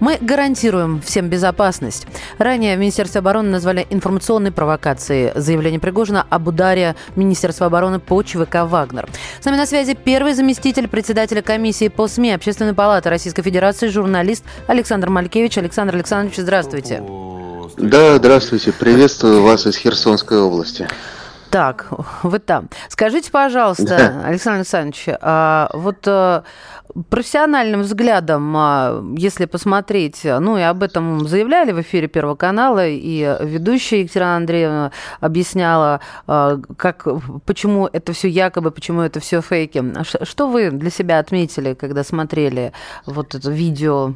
Мы 0.00 0.18
гарантируем 0.20 1.00
всем 1.00 1.28
безопасность. 1.28 2.06
Ранее 2.38 2.76
в 2.76 2.80
Министерстве 2.80 3.18
обороны 3.20 3.50
назвали 3.50 3.86
информационной 3.90 4.52
провокацией 4.52 5.32
заявление 5.34 5.80
Пригожина 5.80 6.26
об 6.28 6.48
ударе 6.48 6.96
Министерства 7.16 7.66
обороны 7.66 7.98
по 7.98 8.22
ЧВК 8.22 8.64
«Вагнер». 8.64 9.08
С 9.40 9.44
нами 9.44 9.56
на 9.56 9.66
связи 9.66 9.94
первый 9.94 10.34
заместитель 10.34 10.88
председателя 10.88 11.42
комиссии 11.42 11.88
по 11.88 12.08
СМИ 12.08 12.32
Общественной 12.32 12.74
палаты 12.74 13.10
Российской 13.10 13.42
Федерации, 13.42 13.88
журналист 13.88 14.44
Александр 14.66 15.10
Малькевич. 15.10 15.58
Александр 15.58 15.94
Александрович, 15.94 16.38
здравствуйте. 16.38 17.02
Да, 17.76 18.16
здравствуйте. 18.16 18.72
Приветствую 18.72 19.42
вас 19.42 19.66
из 19.66 19.76
Херсонской 19.76 20.38
области. 20.38 20.88
Так, 21.50 21.86
вы 22.22 22.38
там. 22.38 22.68
Скажите, 22.88 23.30
пожалуйста, 23.30 24.22
Александр 24.24 24.58
Александрович, 24.58 25.06
а, 25.20 25.70
вот 25.72 25.98
а, 26.06 26.42
профессиональным 27.10 27.82
взглядом, 27.82 28.54
а, 28.56 29.04
если 29.16 29.46
посмотреть, 29.46 30.20
ну 30.24 30.56
и 30.58 30.62
об 30.62 30.82
этом 30.82 31.26
заявляли 31.26 31.72
в 31.72 31.80
эфире 31.80 32.08
Первого 32.08 32.34
канала, 32.34 32.86
и 32.86 33.36
ведущая 33.40 34.00
Екатерина 34.02 34.36
Андреевна 34.36 34.92
объясняла, 35.20 36.00
а, 36.26 36.60
как, 36.76 37.06
почему 37.44 37.88
это 37.92 38.12
все 38.12 38.28
якобы, 38.28 38.70
почему 38.70 39.02
это 39.02 39.20
все 39.20 39.40
фейки. 39.40 39.82
Что 40.22 40.48
вы 40.48 40.70
для 40.70 40.90
себя 40.90 41.18
отметили, 41.18 41.74
когда 41.74 42.04
смотрели 42.04 42.72
вот 43.04 43.34
это 43.34 43.50
видео? 43.50 44.14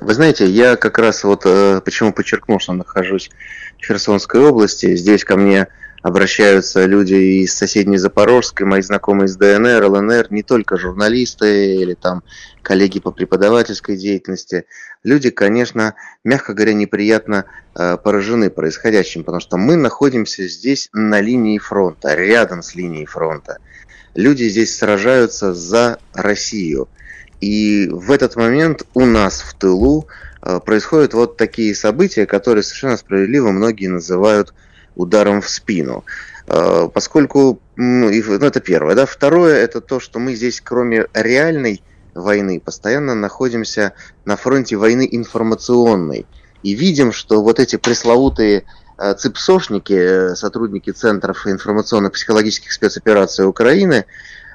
Вы 0.00 0.14
знаете, 0.14 0.46
я 0.46 0.76
как 0.76 0.98
раз 0.98 1.24
вот 1.24 1.42
э, 1.44 1.80
почему 1.84 2.12
подчеркнул, 2.12 2.60
что 2.60 2.72
нахожусь 2.72 3.30
в 3.78 3.84
Херсонской 3.86 4.40
области. 4.40 4.96
Здесь 4.96 5.24
ко 5.24 5.36
мне 5.36 5.68
обращаются 6.02 6.86
люди 6.86 7.42
из 7.42 7.54
соседней 7.54 7.98
Запорожской, 7.98 8.66
мои 8.66 8.80
знакомые 8.80 9.26
из 9.26 9.36
ДНР, 9.36 9.84
ЛНР, 9.84 10.28
не 10.30 10.42
только 10.42 10.78
журналисты 10.78 11.76
или 11.76 11.94
там 11.94 12.22
коллеги 12.62 13.00
по 13.00 13.10
преподавательской 13.10 13.96
деятельности. 13.96 14.64
Люди, 15.02 15.30
конечно, 15.30 15.94
мягко 16.24 16.54
говоря, 16.54 16.74
неприятно 16.74 17.44
э, 17.74 17.96
поражены 18.02 18.50
происходящим, 18.50 19.24
потому 19.24 19.40
что 19.40 19.56
мы 19.56 19.76
находимся 19.76 20.46
здесь 20.48 20.88
на 20.92 21.20
линии 21.20 21.58
фронта, 21.58 22.14
рядом 22.14 22.62
с 22.62 22.74
линией 22.74 23.06
фронта. 23.06 23.58
Люди 24.14 24.44
здесь 24.48 24.76
сражаются 24.76 25.54
за 25.54 25.98
Россию. 26.14 26.88
И 27.40 27.88
в 27.90 28.10
этот 28.10 28.36
момент 28.36 28.82
у 28.94 29.06
нас 29.06 29.40
в 29.40 29.54
тылу 29.54 30.06
э, 30.42 30.60
происходят 30.64 31.14
вот 31.14 31.36
такие 31.36 31.74
события, 31.74 32.26
которые 32.26 32.62
совершенно 32.62 32.96
справедливо 32.96 33.50
многие 33.50 33.86
называют 33.86 34.52
ударом 34.96 35.40
в 35.40 35.48
спину. 35.48 36.04
Э, 36.46 36.88
поскольку, 36.92 37.60
ну, 37.76 38.08
это 38.08 38.60
первое. 38.60 38.94
Да? 38.94 39.06
Второе, 39.06 39.56
это 39.56 39.80
то, 39.80 40.00
что 40.00 40.18
мы 40.18 40.34
здесь, 40.34 40.60
кроме 40.60 41.06
реальной 41.14 41.82
войны, 42.14 42.60
постоянно 42.60 43.14
находимся 43.14 43.92
на 44.24 44.36
фронте 44.36 44.76
войны 44.76 45.08
информационной. 45.10 46.26
И 46.62 46.74
видим, 46.74 47.12
что 47.12 47.42
вот 47.42 47.60
эти 47.60 47.76
пресловутые 47.76 48.64
э, 48.98 49.14
ЦИПСОшники, 49.14 49.92
э, 49.92 50.34
сотрудники 50.34 50.90
Центров 50.90 51.46
информационно-психологических 51.46 52.72
спецопераций 52.72 53.46
Украины, 53.46 54.04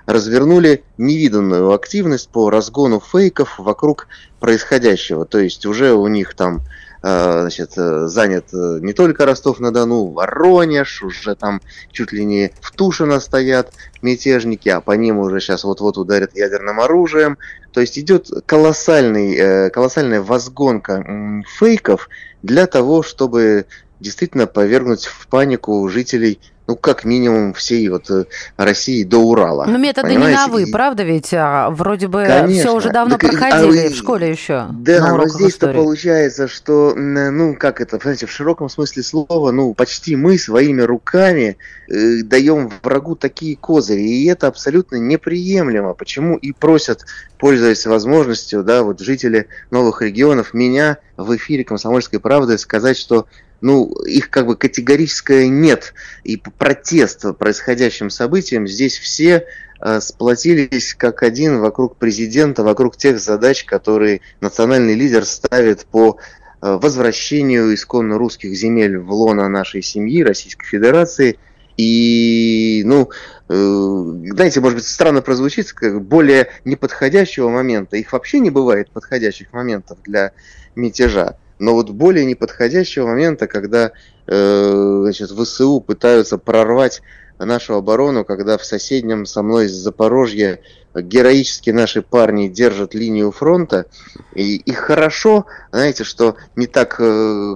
развернули 0.05 0.83
невиданную 0.97 1.71
активность 1.71 2.29
по 2.29 2.49
разгону 2.49 2.99
фейков 2.99 3.57
вокруг 3.57 4.07
происходящего. 4.39 5.25
То 5.25 5.39
есть 5.39 5.65
уже 5.65 5.93
у 5.93 6.07
них 6.07 6.35
там 6.35 6.61
значит, 7.07 7.73
э, 7.77 8.07
занят 8.07 8.45
э, 8.51 8.79
не 8.81 8.93
только 8.93 9.25
Ростов-на-Дону, 9.25 10.07
Воронеж, 10.07 11.03
уже 11.03 11.35
там 11.35 11.61
чуть 11.91 12.11
ли 12.11 12.25
не 12.25 12.51
в 12.61 12.71
Тушино 12.71 13.19
стоят 13.19 13.73
мятежники, 14.01 14.69
а 14.69 14.81
по 14.81 14.93
ним 14.93 15.19
уже 15.19 15.39
сейчас 15.39 15.63
вот-вот 15.65 15.97
ударят 15.97 16.35
ядерным 16.35 16.79
оружием. 16.79 17.37
То 17.73 17.81
есть 17.81 17.99
идет 17.99 18.29
колоссальный, 18.47 19.69
колоссальная 19.69 20.21
возгонка 20.21 21.43
фейков 21.59 22.09
для 22.41 22.65
того, 22.65 23.03
чтобы 23.03 23.65
действительно 23.99 24.47
повергнуть 24.47 25.05
в 25.05 25.27
панику 25.27 25.87
жителей 25.89 26.39
ну, 26.67 26.75
как 26.75 27.05
минимум, 27.05 27.53
всей 27.53 27.87
вот 27.89 28.09
э, 28.09 28.25
России 28.57 29.03
до 29.03 29.19
Урала. 29.19 29.65
Но 29.65 29.77
методы 29.77 30.07
понимаете? 30.07 30.39
не 30.39 30.47
новые, 30.47 30.67
правда 30.67 31.03
ведь? 31.03 31.31
А, 31.33 31.69
вроде 31.69 32.07
бы 32.07 32.25
Конечно. 32.25 32.59
все 32.59 32.75
уже 32.75 32.89
давно 32.89 33.17
так, 33.17 33.29
проходили 33.29 33.87
а, 33.87 33.89
в 33.89 33.95
школе 33.95 34.31
еще. 34.31 34.67
Да, 34.71 35.15
но 35.15 35.27
здесь-то 35.27 35.71
получается, 35.73 36.47
что, 36.47 36.93
ну, 36.95 37.55
как 37.55 37.81
это, 37.81 37.99
понимаете, 37.99 38.25
в 38.25 38.31
широком 38.31 38.69
смысле 38.69 39.03
слова, 39.03 39.51
ну, 39.51 39.75
почти 39.75 40.15
мы 40.15 40.39
своими 40.39 40.81
руками 40.81 41.57
э, 41.87 42.23
даем 42.23 42.71
врагу 42.81 43.15
такие 43.15 43.55
козыри, 43.55 44.01
и 44.01 44.25
это 44.25 44.47
абсолютно 44.47 44.95
неприемлемо. 44.95 45.93
Почему 45.93 46.35
и 46.35 46.51
просят, 46.51 47.05
пользуясь 47.37 47.85
возможностью, 47.85 48.63
да, 48.63 48.81
вот 48.81 49.01
жители 49.01 49.47
новых 49.69 50.01
регионов, 50.01 50.55
меня 50.55 50.97
в 51.15 51.35
эфире 51.35 51.63
«Комсомольской 51.63 52.19
правды» 52.19 52.57
сказать, 52.57 52.97
что 52.97 53.27
ну, 53.65 53.91
их 54.05 54.29
как 54.29 54.45
бы 54.45 54.55
категорическое 54.55 55.47
нет. 55.47 55.95
И 56.23 56.37
протест 56.37 57.25
происходящим 57.39 58.11
событиям 58.11 58.67
здесь 58.67 58.95
все 58.95 59.47
э, 59.81 59.99
сплотились 60.01 60.93
как 60.93 61.23
один 61.23 61.59
вокруг 61.59 61.97
президента, 61.97 62.63
вокруг 62.63 62.95
тех 62.95 63.19
задач, 63.19 63.63
которые 63.63 64.21
национальный 64.39 64.93
лидер 64.93 65.25
ставит 65.25 65.87
по 65.87 66.19
э, 66.61 66.77
возвращению 66.79 67.73
исконно 67.73 68.19
русских 68.19 68.55
земель 68.55 68.99
в 68.99 69.11
лоно 69.11 69.49
нашей 69.49 69.81
семьи, 69.81 70.23
Российской 70.23 70.67
Федерации. 70.67 71.39
И, 71.75 72.83
ну, 72.85 73.09
э, 73.49 73.53
знаете, 73.55 74.61
может 74.61 74.77
быть, 74.77 74.85
странно 74.85 75.23
прозвучит, 75.23 75.73
как 75.73 76.03
более 76.03 76.49
неподходящего 76.65 77.49
момента. 77.49 77.97
Их 77.97 78.13
вообще 78.13 78.37
не 78.41 78.51
бывает 78.51 78.91
подходящих 78.91 79.51
моментов 79.53 79.97
для 80.03 80.33
мятежа. 80.75 81.39
Но 81.59 81.73
вот 81.73 81.89
более 81.89 82.25
неподходящего 82.25 83.07
момента, 83.07 83.47
когда 83.47 83.91
э, 84.27 84.99
значит, 85.03 85.31
ВСУ 85.31 85.79
пытаются 85.79 86.37
прорвать 86.37 87.01
нашу 87.39 87.75
оборону, 87.75 88.23
когда 88.23 88.57
в 88.57 88.63
соседнем 88.63 89.25
со 89.25 89.41
мной 89.41 89.65
из 89.65 89.73
Запорожья 89.73 90.59
героически 90.93 91.71
наши 91.71 92.01
парни 92.01 92.47
держат 92.47 92.93
линию 92.93 93.31
фронта, 93.31 93.87
и, 94.33 94.55
и 94.55 94.71
хорошо, 94.71 95.45
знаете, 95.71 96.05
что 96.05 96.37
не 96.55 96.67
так 96.67 96.95
э, 96.99 97.55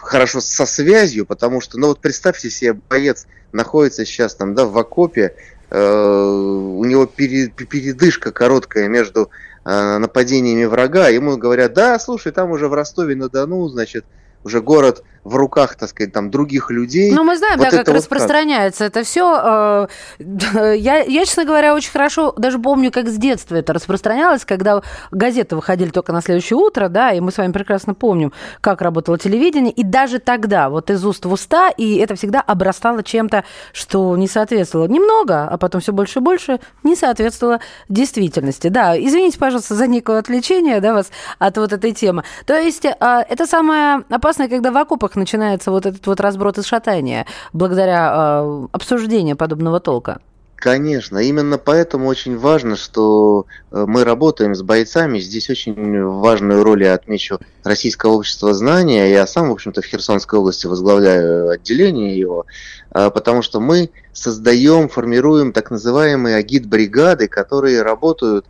хорошо 0.00 0.40
со 0.40 0.64
связью, 0.64 1.26
потому 1.26 1.60
что, 1.60 1.78
ну 1.78 1.88
вот 1.88 2.00
представьте 2.00 2.48
себе, 2.48 2.74
боец 2.88 3.26
находится 3.52 4.06
сейчас 4.06 4.34
там, 4.34 4.54
да, 4.54 4.64
в 4.64 4.78
окопе, 4.78 5.34
э, 5.70 5.78
у 5.78 6.84
него 6.84 7.04
передышка 7.06 8.32
короткая 8.32 8.88
между 8.88 9.30
нападениями 9.64 10.64
врага, 10.64 11.08
ему 11.08 11.36
говорят, 11.36 11.72
да, 11.72 11.98
слушай, 11.98 12.32
там 12.32 12.50
уже 12.50 12.68
в 12.68 12.74
Ростове-на-Дону, 12.74 13.68
значит, 13.68 14.04
уже 14.44 14.60
город 14.60 15.02
в 15.24 15.36
руках, 15.36 15.74
так 15.76 15.88
сказать, 15.88 16.12
там 16.12 16.30
других 16.30 16.70
людей. 16.70 17.10
Ну, 17.10 17.24
мы 17.24 17.38
знаем, 17.38 17.58
вот 17.58 17.70
да, 17.70 17.78
как 17.78 17.86
вот 17.86 17.96
распространяется 17.96 18.84
как. 18.84 18.88
это 18.88 19.04
все. 19.04 19.88
Э, 20.18 20.74
я, 20.76 20.98
я, 20.98 21.24
честно 21.24 21.46
говоря, 21.46 21.74
очень 21.74 21.90
хорошо 21.90 22.32
даже 22.36 22.58
помню, 22.58 22.92
как 22.92 23.08
с 23.08 23.16
детства 23.16 23.56
это 23.56 23.72
распространялось, 23.72 24.44
когда 24.44 24.82
газеты 25.10 25.56
выходили 25.56 25.88
только 25.88 26.12
на 26.12 26.20
следующее 26.20 26.58
утро, 26.58 26.88
да, 26.88 27.12
и 27.12 27.20
мы 27.20 27.32
с 27.32 27.38
вами 27.38 27.52
прекрасно 27.52 27.94
помним, 27.94 28.32
как 28.60 28.82
работало 28.82 29.18
телевидение, 29.18 29.72
и 29.72 29.82
даже 29.82 30.18
тогда, 30.18 30.68
вот 30.68 30.90
из 30.90 31.04
уст 31.04 31.24
в 31.24 31.32
уста, 31.32 31.70
и 31.70 31.96
это 31.96 32.16
всегда 32.16 32.42
обрастало 32.42 33.02
чем-то, 33.02 33.44
что 33.72 34.14
не 34.18 34.28
соответствовало 34.28 34.88
немного, 34.88 35.48
а 35.48 35.56
потом 35.56 35.80
все 35.80 35.92
больше 35.92 36.18
и 36.18 36.22
больше 36.22 36.60
не 36.82 36.96
соответствовало 36.96 37.60
действительности. 37.88 38.68
Да, 38.68 38.98
извините, 38.98 39.38
пожалуйста, 39.38 39.74
за 39.74 39.86
некое 39.86 40.18
отвлечение, 40.18 40.80
да, 40.80 40.92
вас 40.92 41.10
от 41.38 41.56
вот 41.56 41.72
этой 41.72 41.92
темы. 41.92 42.24
То 42.44 42.58
есть 42.58 42.84
э, 42.84 42.94
это 43.00 43.46
самое 43.46 44.02
опасное, 44.10 44.33
когда 44.36 44.70
в 44.70 44.76
окопах 44.76 45.16
начинается 45.16 45.70
вот 45.70 45.86
этот 45.86 46.06
вот 46.06 46.20
разброд 46.20 46.58
и 46.58 46.62
шатания 46.62 47.26
благодаря 47.52 48.42
э, 48.42 48.66
обсуждению 48.72 49.36
подобного 49.36 49.80
толка? 49.80 50.20
Конечно, 50.64 51.18
именно 51.18 51.58
поэтому 51.58 52.08
очень 52.08 52.38
важно, 52.38 52.76
что 52.76 53.44
э, 53.70 53.84
мы 53.86 54.02
работаем 54.02 54.54
с 54.54 54.62
бойцами. 54.62 55.18
Здесь 55.18 55.50
очень 55.50 56.02
важную 56.02 56.64
роль 56.64 56.84
я 56.84 56.94
отмечу 56.94 57.38
Российского 57.64 58.12
общества 58.12 58.54
знания. 58.54 59.10
Я 59.10 59.26
сам, 59.26 59.50
в 59.50 59.52
общем-то, 59.52 59.82
в 59.82 59.84
Херсонской 59.84 60.38
области 60.38 60.66
возглавляю 60.66 61.50
отделение 61.50 62.18
его, 62.18 62.46
а, 62.92 63.10
потому 63.10 63.42
что 63.42 63.60
мы 63.60 63.90
создаем, 64.14 64.88
формируем 64.88 65.52
так 65.52 65.70
называемые 65.70 66.36
агит-бригады, 66.36 67.28
которые 67.28 67.82
работают 67.82 68.46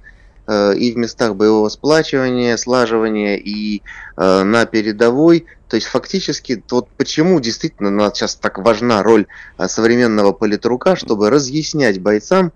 и 0.76 0.92
в 0.92 0.96
местах 0.96 1.36
боевого 1.36 1.68
сплачивания, 1.68 2.56
слаживания, 2.56 3.36
и 3.36 3.82
э, 4.16 4.42
на 4.42 4.66
передовой. 4.66 5.46
То 5.68 5.76
есть 5.76 5.86
фактически, 5.86 6.62
вот 6.70 6.88
почему 6.96 7.40
действительно 7.40 7.88
у 7.88 7.92
нас 7.92 8.16
сейчас 8.16 8.34
так 8.36 8.58
важна 8.58 9.02
роль 9.02 9.26
э, 9.58 9.68
современного 9.68 10.32
политрука, 10.32 10.96
чтобы 10.96 11.30
разъяснять 11.30 12.00
бойцам 12.00 12.52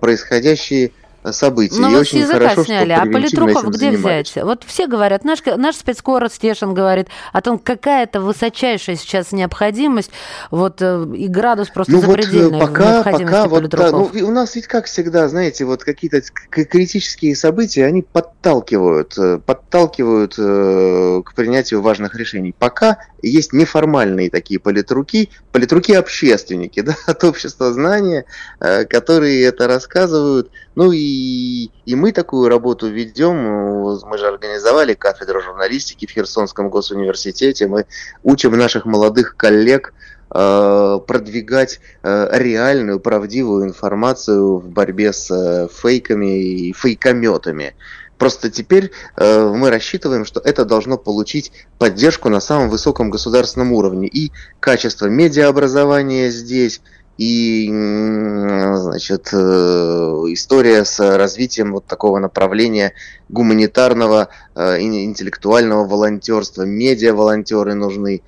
происходящие 0.00 0.92
событий. 1.30 1.78
Ну, 1.78 1.90
вот 1.90 2.08
с 2.08 2.12
языка 2.12 2.38
хорошо, 2.38 2.64
сняли, 2.64 2.92
а 2.92 3.04
политруков 3.04 3.68
где 3.68 3.90
занимаюсь. 3.92 4.30
взять? 4.30 4.44
Вот 4.44 4.64
все 4.64 4.86
говорят, 4.86 5.24
наш, 5.24 5.44
наш 5.44 5.76
спецкор 5.76 6.28
Стешин 6.28 6.74
говорит 6.74 7.08
о 7.32 7.40
том, 7.40 7.58
какая 7.58 8.04
это 8.04 8.20
высочайшая 8.20 8.96
сейчас 8.96 9.32
необходимость, 9.32 10.10
вот 10.50 10.80
э, 10.80 11.06
и 11.14 11.28
градус 11.28 11.68
просто 11.68 11.92
ну, 11.92 12.00
запредельный 12.00 12.58
вот 12.58 12.68
пока, 12.68 13.02
пока 13.02 13.46
вот, 13.46 13.68
да, 13.68 13.90
ну, 13.90 14.10
у 14.12 14.30
нас 14.30 14.54
ведь 14.54 14.66
как 14.66 14.86
всегда, 14.86 15.28
знаете, 15.28 15.64
вот 15.64 15.84
какие-то 15.84 16.22
критические 16.50 17.36
события, 17.36 17.86
они 17.86 18.02
подталкивают, 18.40 19.18
э, 19.18 19.38
подталкивают 19.44 20.34
э, 20.38 21.22
к 21.24 21.34
принятию 21.34 21.82
важных 21.82 22.14
решений. 22.14 22.54
Пока 22.58 22.98
есть 23.22 23.52
неформальные 23.52 24.30
такие 24.30 24.58
политруки, 24.58 25.30
политруки-общественники, 25.52 26.80
да, 26.82 26.96
от 27.06 27.22
общества 27.24 27.72
знания, 27.72 28.24
которые 28.58 29.44
это 29.44 29.66
рассказывают, 29.66 30.50
ну 30.74 30.90
и 30.92 31.70
и, 31.84 31.94
мы 31.94 32.12
такую 32.12 32.48
работу 32.48 32.88
ведем. 32.88 33.36
Мы 33.36 34.18
же 34.18 34.26
организовали 34.26 34.94
кафедру 34.94 35.42
журналистики 35.42 36.06
в 36.06 36.10
Херсонском 36.10 36.70
госуниверситете. 36.70 37.66
Мы 37.66 37.86
учим 38.22 38.56
наших 38.56 38.84
молодых 38.84 39.36
коллег 39.36 39.92
э, 40.32 40.98
продвигать 41.06 41.80
э, 42.02 42.28
реальную, 42.32 43.00
правдивую 43.00 43.64
информацию 43.64 44.58
в 44.58 44.68
борьбе 44.68 45.12
с 45.12 45.30
э, 45.30 45.68
фейками 45.72 46.42
и 46.42 46.72
фейкометами. 46.72 47.74
Просто 48.20 48.50
теперь 48.50 48.90
э, 49.16 49.48
мы 49.48 49.70
рассчитываем, 49.70 50.26
что 50.26 50.40
это 50.40 50.66
должно 50.66 50.98
получить 50.98 51.52
поддержку 51.78 52.28
на 52.28 52.40
самом 52.40 52.68
высоком 52.68 53.08
государственном 53.08 53.72
уровне. 53.72 54.08
И 54.08 54.30
качество 54.60 55.06
медиаобразования 55.06 56.28
здесь, 56.28 56.82
и 57.16 57.66
значит, 57.70 59.30
э, 59.32 59.36
история 59.36 60.84
с 60.84 61.00
развитием 61.16 61.72
вот 61.72 61.86
такого 61.86 62.18
направления 62.18 62.92
гуманитарного, 63.30 64.28
э, 64.54 64.80
интеллектуального 64.82 65.86
волонтерства, 65.86 66.64
медиа-волонтеры 66.64 67.72
нужны. 67.72 68.20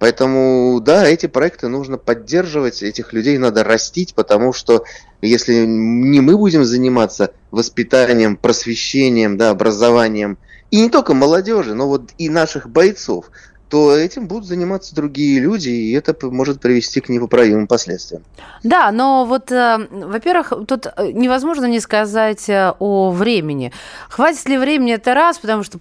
Поэтому, 0.00 0.80
да, 0.80 1.06
эти 1.06 1.26
проекты 1.26 1.68
нужно 1.68 1.98
поддерживать, 1.98 2.82
этих 2.82 3.12
людей 3.12 3.36
надо 3.36 3.62
растить, 3.62 4.14
потому 4.14 4.54
что 4.54 4.84
если 5.20 5.66
не 5.66 6.20
мы 6.20 6.38
будем 6.38 6.64
заниматься 6.64 7.34
воспитанием, 7.50 8.38
просвещением, 8.38 9.36
да, 9.36 9.50
образованием, 9.50 10.38
и 10.70 10.80
не 10.80 10.88
только 10.88 11.12
молодежи, 11.12 11.74
но 11.74 11.86
вот 11.86 12.12
и 12.16 12.30
наших 12.30 12.70
бойцов, 12.70 13.30
то 13.70 13.96
этим 13.96 14.26
будут 14.26 14.46
заниматься 14.46 14.96
другие 14.96 15.38
люди, 15.38 15.68
и 15.68 15.92
это 15.92 16.14
может 16.26 16.60
привести 16.60 17.00
к 17.00 17.08
непоправимым 17.08 17.68
последствиям. 17.68 18.24
Да, 18.64 18.90
но 18.90 19.24
вот, 19.24 19.52
э, 19.52 19.86
во-первых, 19.90 20.52
тут 20.66 20.86
э, 20.86 21.12
невозможно 21.12 21.66
не 21.66 21.78
сказать 21.78 22.48
э, 22.48 22.72
о 22.80 23.10
времени. 23.10 23.72
Хватит 24.08 24.48
ли 24.48 24.58
времени, 24.58 24.94
это 24.94 25.14
раз, 25.14 25.38
потому 25.38 25.62
что 25.62 25.78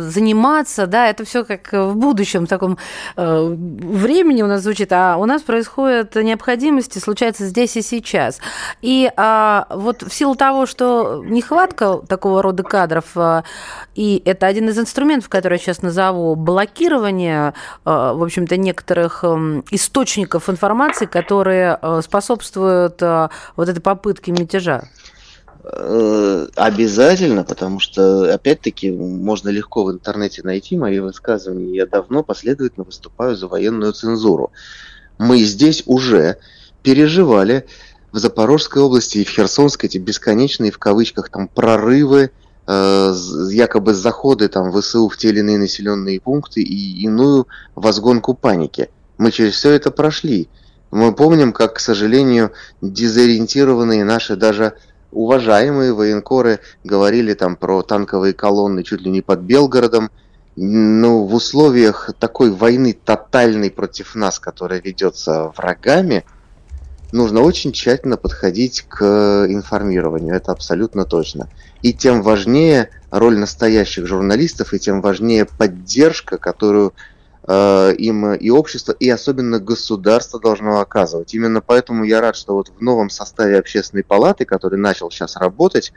заниматься, 0.00 0.86
да, 0.86 1.08
это 1.08 1.24
все 1.24 1.44
как 1.44 1.72
в 1.72 1.94
будущем 1.94 2.46
таком 2.46 2.76
времени 3.16 4.42
у 4.42 4.46
нас 4.46 4.62
звучит, 4.62 4.92
а 4.92 5.16
у 5.16 5.24
нас 5.24 5.42
происходят 5.42 6.14
необходимости, 6.16 6.98
случается 6.98 7.46
здесь 7.46 7.76
и 7.76 7.82
сейчас. 7.82 8.38
И 8.82 9.10
а, 9.16 9.66
вот 9.70 10.02
в 10.02 10.12
силу 10.12 10.34
того, 10.34 10.66
что 10.66 11.22
нехватка 11.24 12.00
такого 12.06 12.42
рода 12.42 12.62
кадров, 12.62 13.16
и 13.94 14.22
это 14.24 14.46
один 14.46 14.68
из 14.68 14.78
инструментов, 14.78 15.28
который 15.28 15.54
я 15.54 15.58
сейчас 15.58 15.82
назову, 15.82 16.34
блокирование 16.34 17.29
исключение, 17.30 17.54
э, 17.84 18.12
в 18.14 18.22
общем-то, 18.22 18.56
некоторых 18.56 19.24
эм, 19.24 19.64
источников 19.70 20.48
информации, 20.48 21.06
которые 21.06 21.78
э, 21.80 22.00
способствуют 22.02 23.00
э, 23.02 23.28
вот 23.56 23.68
этой 23.68 23.80
попытке 23.80 24.32
мятежа? 24.32 24.84
Обязательно, 25.62 27.44
потому 27.44 27.80
что, 27.80 28.32
опять-таки, 28.32 28.90
можно 28.90 29.50
легко 29.50 29.84
в 29.84 29.92
интернете 29.92 30.40
найти 30.42 30.74
мои 30.74 31.00
высказывания. 31.00 31.76
Я 31.76 31.86
давно 31.86 32.22
последовательно 32.22 32.84
выступаю 32.84 33.36
за 33.36 33.46
военную 33.46 33.92
цензуру. 33.92 34.52
Мы 35.18 35.42
здесь 35.42 35.82
уже 35.84 36.38
переживали 36.82 37.66
в 38.10 38.18
Запорожской 38.18 38.80
области 38.80 39.18
и 39.18 39.24
в 39.24 39.28
Херсонской 39.28 39.90
эти 39.90 39.98
бесконечные, 39.98 40.72
в 40.72 40.78
кавычках, 40.78 41.28
там, 41.28 41.46
прорывы 41.46 42.30
Э, 42.72 43.12
якобы 43.50 43.94
заходы 43.94 44.46
там 44.46 44.70
ВСУ 44.70 45.08
в 45.08 45.16
те 45.16 45.30
или 45.30 45.40
иные 45.40 45.58
населенные 45.58 46.20
пункты 46.20 46.62
и 46.62 47.02
иную 47.02 47.48
возгонку 47.74 48.32
паники. 48.34 48.90
Мы 49.18 49.32
через 49.32 49.54
все 49.54 49.72
это 49.72 49.90
прошли. 49.90 50.48
Мы 50.92 51.12
помним, 51.12 51.52
как, 51.52 51.74
к 51.74 51.80
сожалению, 51.80 52.52
дезориентированные 52.80 54.04
наши 54.04 54.36
даже 54.36 54.74
уважаемые 55.10 55.92
военкоры 55.92 56.60
говорили 56.84 57.34
там 57.34 57.56
про 57.56 57.82
танковые 57.82 58.34
колонны 58.34 58.84
чуть 58.84 59.00
ли 59.00 59.10
не 59.10 59.20
под 59.20 59.40
Белгородом. 59.40 60.12
Ну, 60.54 61.24
в 61.24 61.34
условиях 61.34 62.10
такой 62.20 62.52
войны 62.52 62.96
тотальной 63.04 63.72
против 63.72 64.14
нас, 64.14 64.38
которая 64.38 64.80
ведется 64.80 65.52
врагами, 65.56 66.24
нужно 67.12 67.40
очень 67.40 67.72
тщательно 67.72 68.16
подходить 68.16 68.84
к 68.88 69.46
информированию, 69.48 70.34
это 70.34 70.52
абсолютно 70.52 71.04
точно. 71.04 71.48
И 71.82 71.92
тем 71.92 72.22
важнее 72.22 72.90
роль 73.10 73.38
настоящих 73.38 74.06
журналистов, 74.06 74.72
и 74.72 74.78
тем 74.78 75.00
важнее 75.00 75.46
поддержка, 75.46 76.38
которую 76.38 76.94
э, 77.46 77.94
им 77.98 78.34
и 78.34 78.50
общество, 78.50 78.92
и 78.92 79.08
особенно 79.08 79.58
государство 79.58 80.40
должно 80.40 80.80
оказывать. 80.80 81.34
Именно 81.34 81.60
поэтому 81.60 82.04
я 82.04 82.20
рад, 82.20 82.36
что 82.36 82.54
вот 82.54 82.68
в 82.68 82.80
новом 82.80 83.10
составе 83.10 83.58
общественной 83.58 84.04
палаты, 84.04 84.44
который 84.44 84.78
начал 84.78 85.10
сейчас 85.10 85.36
работать, 85.36 85.92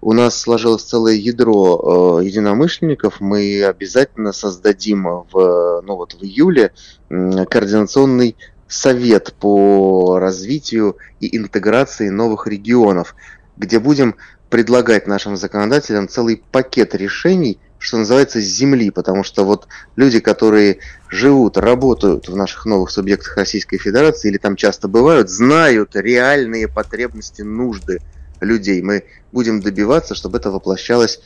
у 0.00 0.12
нас 0.12 0.38
сложилось 0.38 0.82
целое 0.82 1.14
ядро 1.14 2.20
э, 2.20 2.24
единомышленников. 2.26 3.20
Мы 3.20 3.64
обязательно 3.64 4.32
создадим 4.32 5.24
в, 5.32 5.82
ну 5.82 5.96
вот 5.96 6.12
в 6.12 6.22
июле 6.22 6.72
э, 7.08 7.44
координационный 7.46 8.36
совет 8.74 9.34
по 9.38 10.18
развитию 10.18 10.96
и 11.20 11.36
интеграции 11.36 12.08
новых 12.08 12.46
регионов, 12.46 13.14
где 13.56 13.78
будем 13.78 14.16
предлагать 14.50 15.06
нашим 15.06 15.36
законодателям 15.36 16.08
целый 16.08 16.42
пакет 16.50 16.94
решений, 16.94 17.58
что 17.78 17.98
называется, 17.98 18.40
с 18.40 18.44
земли, 18.44 18.90
потому 18.90 19.22
что 19.22 19.44
вот 19.44 19.68
люди, 19.94 20.18
которые 20.20 20.78
живут, 21.08 21.56
работают 21.56 22.28
в 22.28 22.36
наших 22.36 22.66
новых 22.66 22.90
субъектах 22.90 23.36
Российской 23.36 23.78
Федерации 23.78 24.28
или 24.28 24.38
там 24.38 24.56
часто 24.56 24.88
бывают, 24.88 25.30
знают 25.30 25.94
реальные 25.94 26.66
потребности, 26.66 27.42
нужды 27.42 28.00
людей. 28.40 28.82
Мы 28.82 29.04
будем 29.32 29.60
добиваться, 29.60 30.14
чтобы 30.14 30.38
это 30.38 30.50
воплощалось 30.50 31.20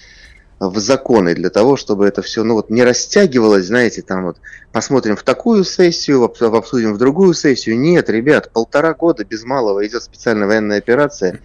в 0.60 0.78
законы 0.78 1.34
для 1.34 1.50
того, 1.50 1.76
чтобы 1.76 2.06
это 2.06 2.22
все 2.22 2.42
ну, 2.42 2.54
вот, 2.54 2.70
не 2.70 2.82
растягивалось, 2.82 3.66
знаете, 3.66 4.02
там 4.02 4.24
вот 4.24 4.38
посмотрим 4.72 5.16
в 5.16 5.22
такую 5.22 5.64
сессию, 5.64 6.24
обсудим 6.24 6.94
в 6.94 6.98
другую 6.98 7.34
сессию. 7.34 7.78
Нет, 7.78 8.10
ребят, 8.10 8.50
полтора 8.52 8.94
года 8.94 9.24
без 9.24 9.44
малого 9.44 9.86
идет 9.86 10.02
специальная 10.02 10.48
военная 10.48 10.78
операция. 10.78 11.40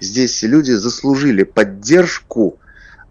Здесь 0.00 0.42
люди 0.42 0.72
заслужили 0.72 1.42
поддержку 1.42 2.58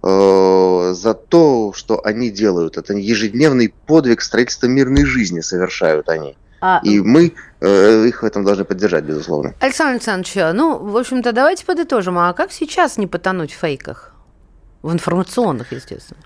э, 0.01 0.93
за 0.95 1.13
то, 1.13 1.73
что 1.75 2.03
они 2.03 2.31
делают. 2.31 2.77
Это 2.77 2.93
ежедневный 2.93 3.73
подвиг 3.85 4.21
строительства 4.21 4.67
мирной 4.67 5.05
жизни 5.05 5.41
совершают 5.41 6.09
они. 6.09 6.35
А... 6.61 6.79
И 6.83 7.01
мы 7.01 7.33
э, 7.59 8.05
их 8.07 8.23
в 8.23 8.25
этом 8.25 8.45
должны 8.45 8.63
поддержать, 8.63 9.03
безусловно. 9.03 9.53
Александр 9.59 9.95
Александрович, 9.95 10.33
ну, 10.55 10.77
в 10.77 10.97
общем-то, 10.97 11.33
давайте 11.33 11.65
подытожим. 11.65 12.17
А 12.17 12.31
как 12.31 12.53
сейчас 12.53 12.97
не 12.97 13.05
потонуть 13.05 13.51
в 13.51 13.57
фейках? 13.57 14.12
В 14.83 14.91
информационных, 14.91 15.71
естественно. 15.71 16.19